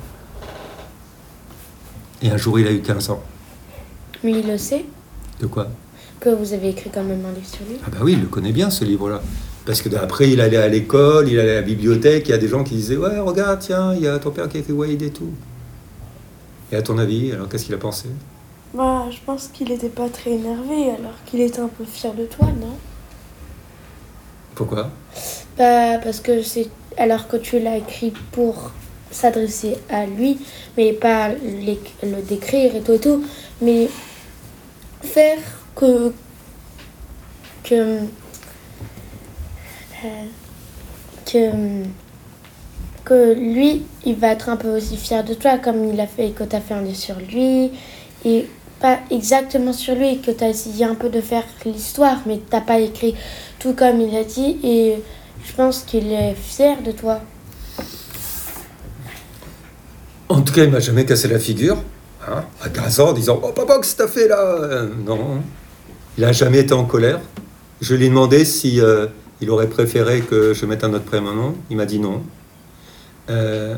Et 2.21 2.29
un 2.29 2.37
jour, 2.37 2.57
il 2.57 2.67
a 2.67 2.71
eu 2.71 2.81
15 2.81 3.09
ans. 3.09 3.21
Mais 4.23 4.31
il 4.31 4.47
le 4.47 4.57
sait 4.57 4.85
De 5.41 5.47
quoi? 5.47 5.67
Que 6.21 6.29
vous 6.29 6.53
avez 6.53 6.69
écrit 6.69 6.89
quand 6.89 7.03
même 7.03 7.25
un 7.25 7.33
livre 7.33 7.49
sur 7.49 7.65
lui 7.67 7.75
Ah 7.85 7.89
bah 7.91 7.97
oui, 8.01 8.13
il 8.13 8.21
le 8.21 8.27
connaît 8.27 8.53
bien 8.53 8.69
ce 8.69 8.85
livre-là. 8.85 9.21
Parce 9.65 9.81
que 9.81 9.95
après, 9.95 10.29
il 10.29 10.41
allait 10.41 10.57
à 10.57 10.67
l'école, 10.67 11.29
il 11.29 11.39
allait 11.39 11.51
à 11.51 11.55
la 11.55 11.61
bibliothèque, 11.61 12.27
il 12.27 12.31
y 12.31 12.33
a 12.33 12.37
des 12.37 12.47
gens 12.47 12.63
qui 12.63 12.75
disaient 12.75 12.97
Ouais, 12.97 13.19
regarde, 13.19 13.59
tiens, 13.59 13.93
il 13.93 14.01
y 14.01 14.07
a 14.07 14.17
ton 14.17 14.31
père 14.31 14.49
qui 14.49 14.57
a 14.57 14.59
écrit 14.61 14.73
Wade 14.73 15.01
et 15.01 15.11
tout. 15.11 15.31
Et 16.71 16.75
à 16.75 16.81
ton 16.81 16.97
avis, 16.97 17.31
alors 17.31 17.47
qu'est-ce 17.47 17.65
qu'il 17.65 17.75
a 17.75 17.77
pensé? 17.77 18.07
Bah, 18.73 19.05
je 19.11 19.17
pense 19.25 19.49
qu'il 19.49 19.69
n'était 19.69 19.89
pas 19.89 20.09
très 20.09 20.31
énervé, 20.31 20.89
alors 20.97 21.15
qu'il 21.25 21.41
était 21.41 21.59
un 21.59 21.67
peu 21.67 21.83
fier 21.83 22.13
de 22.13 22.25
toi, 22.25 22.47
non? 22.47 22.77
Pourquoi? 24.55 24.89
Bah, 25.57 25.97
parce 26.03 26.19
que 26.19 26.41
c'est. 26.41 26.69
Alors 26.97 27.27
que 27.27 27.37
tu 27.37 27.59
l'as 27.59 27.77
écrit 27.77 28.13
pour 28.31 28.71
s'adresser 29.11 29.77
à 29.89 30.05
lui, 30.05 30.39
mais 30.77 30.93
pas 30.93 31.29
le 31.29 32.21
décrire 32.21 32.75
et 32.75 32.81
tout 32.81 32.93
et 32.93 32.99
tout, 32.99 33.23
mais 33.61 33.89
faire 35.01 35.39
que 35.75 36.11
que 37.63 37.99
que 41.25 41.83
que 43.03 43.33
lui 43.33 43.83
il 44.05 44.15
va 44.15 44.27
être 44.29 44.49
un 44.49 44.57
peu 44.57 44.69
aussi 44.75 44.95
fier 44.97 45.23
de 45.23 45.33
toi 45.33 45.57
comme 45.57 45.85
il 45.91 45.99
a 45.99 46.07
fait 46.07 46.29
que 46.29 46.43
tu 46.43 46.55
as 46.55 46.61
fait 46.61 46.73
un 46.73 46.81
livre 46.81 46.97
sur 46.97 47.15
lui 47.19 47.71
et 48.25 48.47
pas 48.79 48.99
exactement 49.09 49.73
sur 49.73 49.95
lui 49.95 50.21
que 50.21 50.31
tu 50.31 50.43
as 50.43 50.49
essayé 50.49 50.85
un 50.85 50.95
peu 50.95 51.09
de 51.09 51.21
faire 51.21 51.43
l'histoire 51.65 52.21
mais 52.25 52.39
t'as 52.49 52.61
pas 52.61 52.79
écrit 52.79 53.15
tout 53.59 53.73
comme 53.73 54.01
il 54.01 54.15
a 54.15 54.23
dit 54.23 54.59
et 54.63 55.01
je 55.43 55.53
pense 55.53 55.81
qu'il 55.81 56.11
est 56.11 56.35
fier 56.35 56.81
de 56.83 56.91
toi. 56.91 57.21
En 60.29 60.41
tout 60.41 60.53
cas 60.53 60.63
il 60.63 60.69
m'a 60.69 60.79
jamais 60.79 61.05
cassé 61.05 61.27
la 61.27 61.39
figure 61.39 61.77
Hein, 62.27 62.43
à 62.61 62.69
15 62.69 62.99
ans 62.99 63.09
en 63.09 63.13
disant 63.13 63.39
Oh 63.43 63.51
papa, 63.51 63.77
qu'est-ce 63.77 63.95
que 63.95 64.03
t'as 64.03 64.07
fait 64.07 64.27
là? 64.27 64.85
Non, 65.05 65.41
il 66.17 66.21
n'a 66.21 66.31
jamais 66.31 66.59
été 66.59 66.73
en 66.73 66.85
colère. 66.85 67.19
Je 67.81 67.95
lui 67.95 68.05
ai 68.05 68.09
demandé 68.09 68.45
si 68.45 68.79
euh, 68.79 69.07
il 69.41 69.49
aurait 69.49 69.67
préféré 69.67 70.21
que 70.21 70.53
je 70.53 70.65
mette 70.65 70.83
un 70.83 70.93
autre 70.93 71.05
prénom. 71.05 71.55
Il 71.69 71.77
m'a 71.77 71.85
dit 71.85 71.99
non. 71.99 72.23
Euh, 73.29 73.75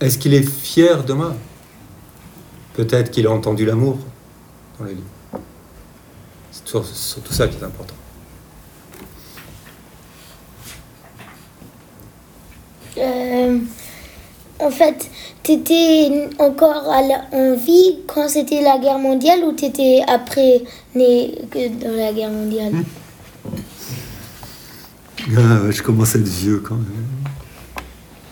est-ce 0.00 0.18
qu'il 0.18 0.34
est 0.34 0.48
fier 0.48 1.04
de 1.04 1.12
moi? 1.12 1.34
Peut-être 2.74 3.10
qu'il 3.10 3.26
a 3.26 3.30
entendu 3.30 3.66
l'amour 3.66 3.98
dans 4.78 4.86
le 4.86 4.92
livre. 4.92 5.06
C'est 6.50 6.66
surtout 6.66 7.32
ça 7.32 7.46
qui 7.46 7.58
est 7.58 7.64
important. 7.64 7.94
Euh, 12.96 13.58
en 14.58 14.70
fait, 14.70 15.10
tu 15.42 15.52
étais 15.52 16.28
encore 16.38 16.88
en 16.88 17.54
vie 17.54 17.98
quand 18.06 18.28
c'était 18.28 18.62
la 18.62 18.78
guerre 18.78 18.98
mondiale 18.98 19.40
ou 19.44 19.52
tu 19.52 19.66
étais 19.66 20.02
après 20.06 20.62
né 20.94 21.34
dans 21.54 21.96
la 21.96 22.12
guerre 22.12 22.30
mondiale? 22.30 22.72
Ah, 25.36 25.70
Je 25.70 25.82
commence 25.82 26.16
à 26.16 26.18
être 26.18 26.28
vieux 26.28 26.58
quand 26.58 26.76
même. 26.76 26.84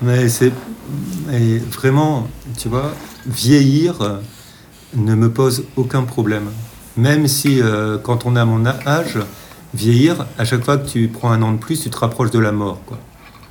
Mais 0.01 0.29
c'est 0.29 0.53
vraiment, 1.73 2.29
tu 2.57 2.69
vois, 2.69 2.95
vieillir 3.27 4.21
ne 4.95 5.15
me 5.15 5.31
pose 5.31 5.65
aucun 5.77 6.03
problème. 6.03 6.51
Même 6.97 7.29
si, 7.29 7.61
euh, 7.61 7.99
quand 7.99 8.27
on 8.27 8.37
à 8.37 8.45
mon 8.45 8.67
âge, 8.67 9.19
vieillir, 9.75 10.27
à 10.39 10.45
chaque 10.45 10.65
fois 10.65 10.79
que 10.79 10.89
tu 10.89 11.09
prends 11.09 11.31
un 11.31 11.43
an 11.43 11.53
de 11.53 11.59
plus, 11.59 11.81
tu 11.81 11.91
te 11.91 11.99
rapproches 11.99 12.31
de 12.31 12.39
la 12.39 12.53
mort. 12.53 12.81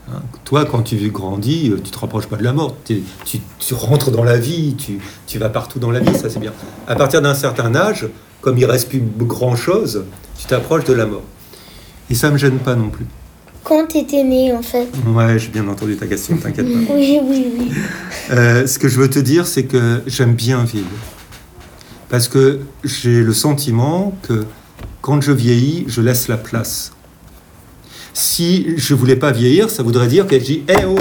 Hein, 0.09 0.21
Toi, 0.45 0.65
quand 0.65 0.81
tu 0.83 0.97
grandis, 1.09 1.69
euh, 1.69 1.79
tu 1.81 1.91
te 1.91 1.99
rapproches 1.99 2.27
pas 2.27 2.37
de 2.37 2.43
la 2.43 2.53
mort. 2.53 2.75
Tu 2.85 3.01
rentres 3.73 4.11
dans 4.11 4.23
la 4.23 4.37
vie, 4.37 4.75
tu, 4.75 4.99
tu 5.27 5.37
vas 5.37 5.49
partout 5.49 5.79
dans 5.79 5.91
la 5.91 5.99
vie, 5.99 6.17
ça 6.17 6.29
c'est 6.29 6.39
bien. 6.39 6.53
À 6.87 6.95
partir 6.95 7.21
d'un 7.21 7.35
certain 7.35 7.73
âge, 7.75 8.07
comme 8.41 8.57
il 8.57 8.65
reste 8.65 8.89
plus 8.89 9.01
grand-chose, 9.19 10.05
tu 10.37 10.47
t'approches 10.47 10.85
de 10.85 10.93
la 10.93 11.05
mort. 11.05 11.23
Et 12.09 12.15
ça 12.15 12.31
me 12.31 12.37
gêne 12.37 12.59
pas 12.59 12.75
non 12.75 12.89
plus. 12.89 13.05
Quand 13.67 13.85
t'étais 13.85 14.23
né, 14.23 14.53
en 14.53 14.61
fait. 14.61 14.87
Ouais, 15.05 15.37
j'ai 15.37 15.49
bien 15.49 15.67
entendu 15.67 15.97
ta 15.97 16.07
question, 16.07 16.37
t'inquiète 16.37 16.65
pas. 16.65 16.93
Oui, 16.93 17.19
oui, 17.21 17.47
oui. 17.59 17.71
Euh, 18.31 18.65
ce 18.65 18.79
que 18.79 18.87
je 18.87 18.97
veux 18.97 19.09
te 19.09 19.19
dire, 19.19 19.45
c'est 19.45 19.65
que 19.65 20.01
j'aime 20.07 20.35
bien 20.35 20.63
vivre. 20.63 20.87
Parce 22.07 22.29
que 22.29 22.61
j'ai 22.85 23.21
le 23.23 23.33
sentiment 23.33 24.17
que 24.23 24.45
quand 25.01 25.19
je 25.19 25.33
vieillis, 25.33 25.83
je 25.89 25.99
laisse 25.99 26.29
la 26.29 26.37
place. 26.37 26.93
Si 28.13 28.73
je 28.77 28.93
voulais 28.93 29.17
pas 29.17 29.31
vieillir, 29.31 29.69
ça 29.69 29.83
voudrait 29.83 30.07
dire 30.07 30.27
qu'elle 30.27 30.43
dit 30.43 30.63
Eh 30.69 30.85
oh, 30.85 30.95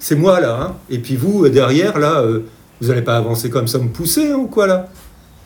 c'est 0.00 0.16
moi 0.16 0.40
là. 0.40 0.58
hein. 0.60 0.74
Et 0.90 0.98
puis 0.98 1.14
vous, 1.14 1.48
derrière, 1.48 1.98
là, 2.00 2.20
euh, 2.22 2.40
vous 2.80 2.88
n'allez 2.88 3.02
pas 3.02 3.16
avancer 3.16 3.48
comme 3.48 3.68
ça, 3.68 3.78
me 3.78 3.88
pousser 3.88 4.32
hein, 4.32 4.36
ou 4.38 4.46
quoi 4.48 4.66
là 4.66 4.88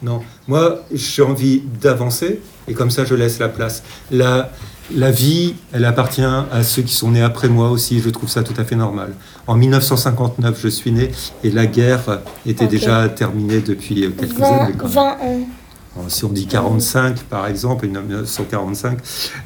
Non. 0.02 0.22
Moi, 0.48 0.80
j'ai 0.90 1.20
envie 1.22 1.62
d'avancer 1.82 2.40
et 2.66 2.72
comme 2.72 2.90
ça, 2.90 3.04
je 3.04 3.14
laisse 3.14 3.38
la 3.38 3.48
place. 3.48 3.82
La, 4.11 4.50
la 4.96 5.11
vie, 5.11 5.55
elle 5.72 5.85
appartient 5.85 6.22
à 6.22 6.62
ceux 6.62 6.83
qui 6.83 6.94
sont 6.94 7.11
nés 7.11 7.22
après 7.22 7.48
moi 7.48 7.70
aussi. 7.70 8.00
Je 8.00 8.11
trouve 8.11 8.28
ça 8.28 8.42
tout 8.42 8.55
à 8.61 8.64
fait 8.64 8.76
normal. 8.76 9.14
En 9.46 9.57
1959, 9.57 10.59
je 10.61 10.68
suis 10.68 10.92
né 10.92 11.11
et 11.44 11.50
la 11.50 11.66
guerre 11.66 12.20
était 12.46 12.66
déjà 12.66 13.09
terminée 13.09 13.61
depuis 13.61 14.05
euh, 14.05 14.11
quelques 14.11 14.38
20, 14.38 14.46
années. 14.46 14.74
quand 14.76 14.88
même. 14.88 14.94
20 14.94 15.02
ans. 15.02 15.46
Alors, 15.94 16.11
si 16.11 16.24
on 16.24 16.31
dit 16.31 16.46
45, 16.46 17.22
par 17.24 17.46
exemple, 17.46 17.87
1945, 17.87 18.98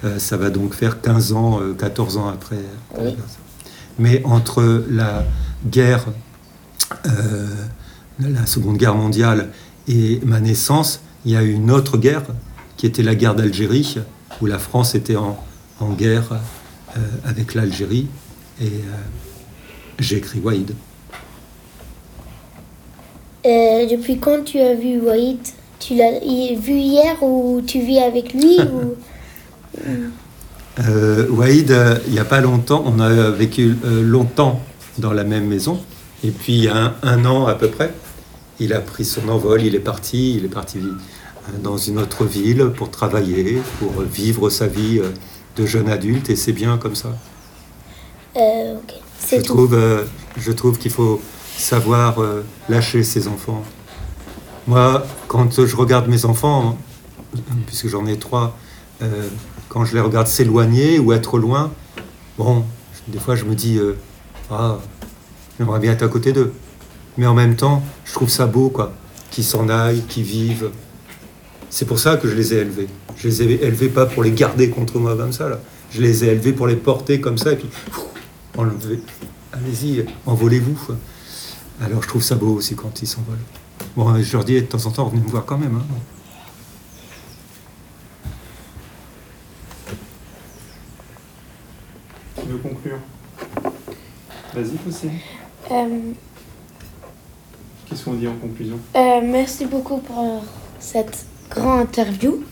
euh, 0.05 0.19
ça 0.19 0.37
va 0.37 0.51
donc 0.51 0.75
faire 0.75 1.01
15 1.01 1.33
ans, 1.33 1.61
euh, 1.61 1.75
14 1.75 2.19
ans 2.19 2.29
après. 2.29 2.59
Oui. 3.01 3.17
Mais 3.99 4.23
entre 4.25 4.85
la 4.89 5.25
guerre, 5.67 6.05
euh, 7.07 7.47
la 8.21 8.47
Seconde 8.47 8.77
Guerre 8.77 8.95
mondiale 8.95 9.49
et 9.89 10.21
ma 10.25 10.41
naissance, 10.41 11.01
il 11.25 11.33
y 11.33 11.37
a 11.37 11.43
eu 11.43 11.53
une 11.53 11.71
autre 11.71 11.99
guerre, 11.99 12.23
qui 12.77 12.87
était 12.87 13.03
la 13.03 13.15
guerre 13.15 13.35
d'Algérie, 13.35 13.99
où 14.41 14.47
la 14.47 14.59
France 14.59 14.95
était 14.95 15.17
en, 15.17 15.39
en 15.81 15.93
guerre 15.93 16.33
euh, 16.97 17.01
avec 17.25 17.55
l'Algérie. 17.55 18.07
Et 18.61 18.67
euh, 18.67 18.97
j'ai 19.99 20.17
écrit 20.17 20.41
Waïd. 20.41 20.75
Euh, 23.47 23.87
depuis 23.87 24.19
quand 24.19 24.45
tu 24.45 24.59
as 24.59 24.75
vu 24.75 25.01
Wahid? 25.01 25.39
Tu 25.79 25.95
l'as 25.95 26.19
vu 26.21 26.73
hier 26.73 27.23
ou 27.23 27.63
tu 27.65 27.81
vis 27.81 28.01
avec 28.01 28.33
lui 28.33 28.59
ou... 28.61 28.97
Euh, 30.81 31.27
Waïd, 31.31 31.71
euh, 31.71 31.99
il 32.07 32.13
n'y 32.13 32.19
a 32.19 32.25
pas 32.25 32.41
longtemps, 32.41 32.83
on 32.87 32.99
a 33.01 33.31
vécu 33.31 33.77
euh, 33.85 34.03
longtemps 34.03 34.61
dans 34.99 35.13
la 35.13 35.25
même 35.25 35.47
maison. 35.47 35.81
Et 36.25 36.31
puis, 36.31 36.55
il 36.55 36.65
y 36.65 36.69
a 36.69 36.77
un, 36.77 36.95
un 37.03 37.25
an 37.25 37.47
à 37.47 37.55
peu 37.55 37.69
près, 37.69 37.93
il 38.59 38.73
a 38.73 38.81
pris 38.81 39.05
son 39.05 39.29
envol, 39.29 39.63
il 39.63 39.75
est 39.75 39.81
parti, 39.81 40.35
il 40.37 40.45
est 40.45 40.53
parti 40.53 40.79
dans 41.63 41.77
une 41.77 41.99
autre 41.99 42.25
ville 42.25 42.71
pour 42.77 42.91
travailler, 42.91 43.63
pour 43.79 44.03
vivre 44.03 44.51
sa 44.51 44.67
vie 44.67 44.99
euh, 44.99 45.11
de 45.57 45.67
jeune 45.67 45.89
adulte, 45.89 46.31
et 46.31 46.37
c'est 46.37 46.53
bien 46.53 46.79
comme 46.79 46.95
ça. 46.95 47.17
Euh. 48.37 48.77
Je 49.31 49.37
tout. 49.37 49.43
trouve, 49.43 49.75
euh, 49.75 50.05
je 50.37 50.53
trouve 50.53 50.79
qu'il 50.79 50.91
faut 50.91 51.21
savoir 51.57 52.21
euh, 52.21 52.45
lâcher 52.69 53.03
ses 53.03 53.29
enfants. 53.29 53.63
Moi, 54.67 55.05
quand 55.29 55.65
je 55.65 55.77
regarde 55.77 56.09
mes 56.09 56.25
enfants, 56.25 56.77
puisque 57.67 57.89
j'en 57.89 58.07
ai 58.07 58.19
trois, 58.19 58.57
quand 59.69 59.85
je 59.85 59.95
les 59.95 60.01
regarde 60.01 60.27
s'éloigner 60.27 60.99
ou 60.99 61.13
être 61.13 61.39
loin, 61.39 61.71
bon, 62.37 62.65
des 63.07 63.21
fois 63.21 63.37
je 63.37 63.45
me 63.45 63.55
dis, 63.55 63.79
ah, 64.51 64.79
j'aimerais 65.57 65.79
bien 65.79 65.93
être 65.93 66.03
à 66.03 66.09
côté 66.09 66.33
d'eux. 66.33 66.53
Mais 67.17 67.27
en 67.27 67.35
même 67.35 67.55
temps, 67.55 67.85
je 68.05 68.13
trouve 68.13 68.29
ça 68.29 68.47
beau, 68.47 68.71
quoi, 68.71 68.93
qu'ils 69.31 69.45
s'en 69.45 69.69
aillent, 69.69 70.03
qu'ils 70.03 70.25
vivent. 70.25 70.71
C'est 71.77 71.85
pour 71.85 71.99
ça 71.99 72.17
que 72.17 72.27
je 72.27 72.35
les 72.35 72.55
ai 72.55 72.57
élevés. 72.61 72.89
Je 73.19 73.29
les 73.29 73.43
ai 73.43 73.63
élevés 73.67 73.91
pas 73.91 74.07
pour 74.07 74.23
les 74.23 74.31
garder 74.31 74.71
contre 74.71 74.99
moi 74.99 75.15
comme 75.15 75.35
ça, 75.35 75.51
là. 75.51 75.61
Je 75.91 76.01
les 76.01 76.25
ai 76.25 76.29
élevés 76.29 76.55
pour 76.55 76.67
les 76.67 76.75
porter 76.75 77.21
comme 77.21 77.37
ça 77.37 77.53
et 77.53 77.57
puis. 77.57 77.69
Allez-y, 79.53 80.07
envolez-vous. 80.25 80.79
Alors 81.83 82.03
je 82.03 82.09
trouve 82.09 82.23
ça 82.23 82.35
beau 82.35 82.55
aussi 82.55 82.75
quand 82.77 83.03
ils 83.03 83.07
s'envolent. 83.07 83.37
Bon, 83.95 84.19
je 84.23 84.33
leur 84.33 84.43
dis 84.47 84.55
de 84.55 84.61
temps 84.61 84.87
en 84.87 84.91
temps, 84.91 85.07
venez 85.09 85.21
me 85.23 85.29
voir 85.29 85.45
quand 85.45 85.59
même. 85.59 85.77
hein. 85.77 85.85
Qui 92.37 92.49
veut 92.49 92.57
conclure? 92.59 92.99
Vas-y, 94.55 94.79
Fossé. 94.83 95.11
Euh, 95.71 95.99
Qu'est-ce 97.87 98.03
qu'on 98.03 98.15
dit 98.15 98.29
en 98.29 98.37
conclusion? 98.37 98.79
Euh, 98.97 99.21
merci 99.23 99.67
beaucoup 99.67 99.99
pour 99.99 100.43
cette 100.81 101.27
grande 101.51 101.81
interview 101.81 102.43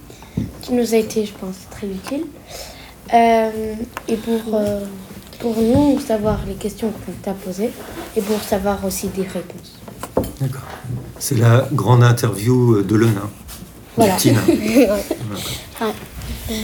qui 0.63 0.73
nous 0.73 0.95
a 0.95 0.97
été, 0.97 1.27
je 1.27 1.33
pense, 1.33 1.57
très 1.71 1.87
utile. 1.87 2.25
Euh, 3.13 3.75
et 4.09 4.17
pour, 4.17 4.55
euh, 4.55 4.81
pour 5.39 5.57
nous 5.57 6.01
savoir 6.01 6.41
les 6.47 6.55
questions 6.55 6.91
qu'on 6.91 7.13
t'a 7.23 7.33
posées 7.33 7.71
et 8.17 8.21
pour 8.21 8.41
savoir 8.41 8.85
aussi 8.85 9.09
des 9.09 9.23
réponses. 9.23 9.79
D'accord. 10.41 10.63
C'est 11.19 11.39
la 11.39 11.69
grande 11.73 12.03
interview 12.03 12.83
de 12.83 12.97
Lenain. 12.97 13.31
Voilà. 13.97 14.15
De 14.15 14.21
Tina. 14.21 14.41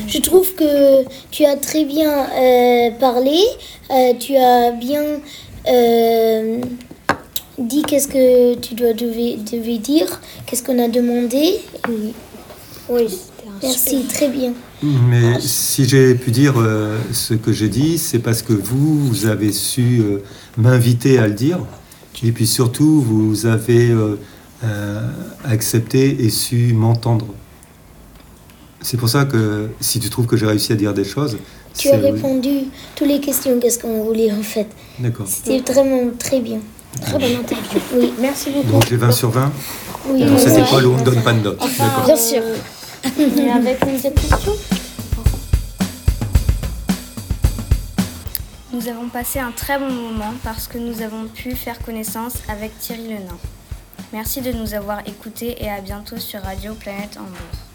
Je 0.09 0.19
trouve 0.19 0.55
que 0.55 1.05
tu 1.31 1.45
as 1.45 1.57
très 1.57 1.85
bien 1.85 2.11
euh, 2.11 2.91
parlé, 2.99 3.39
euh, 3.91 4.13
tu 4.19 4.37
as 4.37 4.73
bien 4.73 5.21
dit 7.65 7.83
qu'est-ce 7.83 8.09
que 8.09 8.55
tu 8.57 8.75
dois 8.75 8.93
devais, 8.93 9.37
devais 9.51 9.79
dire, 9.79 10.21
qu'est-ce 10.47 10.63
qu'on 10.63 10.79
a 10.83 10.89
demandé. 10.89 11.61
Oui, 11.89 12.13
oui 12.89 13.09
merci, 13.63 14.05
très 14.05 14.29
bien. 14.29 14.53
Mais 14.83 15.41
si 15.41 15.87
j'ai 15.87 16.15
pu 16.15 16.31
dire 16.31 16.55
euh, 16.57 16.99
ce 17.13 17.35
que 17.35 17.53
j'ai 17.53 17.69
dit, 17.69 17.99
c'est 17.99 18.19
parce 18.19 18.43
que 18.43 18.53
vous, 18.53 19.07
vous 19.07 19.27
avez 19.27 19.53
su 19.53 20.01
euh, 20.01 20.23
m'inviter 20.57 21.19
à 21.19 21.27
le 21.27 21.35
dire. 21.35 21.59
Et 22.23 22.33
puis 22.33 22.47
surtout, 22.47 23.01
vous 23.01 23.47
avez 23.47 23.91
euh, 23.91 24.19
euh, 24.65 25.01
accepté 25.45 26.25
et 26.25 26.31
su 26.31 26.73
m'entendre. 26.75 27.27
C'est 28.83 28.97
pour 28.97 29.09
ça 29.09 29.25
que 29.25 29.69
si 29.81 30.01
tu 30.01 30.11
trouves 30.11 30.27
que 30.27 30.37
j'ai 30.37 30.47
réussi 30.47 30.73
à 30.73 30.77
dire 30.77 30.95
des 30.95 31.05
choses, 31.05 31.39
Tu 31.77 31.89
as 31.89 31.97
répondu 31.97 32.65
toutes 32.97 33.09
les 33.09 33.21
questions, 33.21 33.59
qu'est-ce 33.61 33.79
qu'on 33.79 34.03
voulait 34.03 34.33
en 34.33 34.43
fait. 34.43 34.67
D'accord. 34.99 35.27
C'était 35.29 35.73
vraiment 35.73 36.11
très 36.19 36.41
bien. 36.41 36.61
Très 37.01 37.13
bonne 37.19 37.23
interview. 37.41 37.81
Oui, 37.95 38.13
Merci 38.19 38.51
beaucoup. 38.51 38.71
Donc 38.73 38.87
j'ai 38.89 38.97
20 38.97 39.13
sur 39.13 39.31
20. 39.31 39.53
oui. 40.09 40.25
Dans 40.25 40.39
cette 40.39 40.59
école 40.59 40.87
où 40.87 40.95
on 40.95 40.99
ne 40.99 41.05
donne 41.05 41.23
pas 41.23 41.33
de 41.33 41.41
notes. 41.41 41.59
D'accord. 41.79 42.05
Bien 42.05 42.17
sûr. 42.17 42.43
Et 43.19 43.51
avec 43.51 43.81
une 43.83 43.97
petite 43.97 44.15
question 44.21 44.53
Nous 48.73 48.89
avons 48.89 49.09
passé 49.09 49.39
un 49.39 49.51
très 49.53 49.79
bon 49.79 49.91
moment 49.91 50.33
parce 50.45 50.67
que 50.67 50.79
nous 50.79 51.03
avons 51.03 51.27
pu 51.27 51.55
faire 51.55 51.79
connaissance 51.81 52.35
avec 52.49 52.79
Thierry 52.79 53.09
Lenain. 53.09 53.39
Merci 54.13 54.41
de 54.41 54.53
nous 54.53 54.75
avoir 54.75 55.01
écoutés 55.07 55.57
et 55.63 55.71
à 55.71 55.81
bientôt 55.81 56.17
sur 56.19 56.41
Radio 56.43 56.75
Planète 56.75 57.17
Hambourg. 57.19 57.70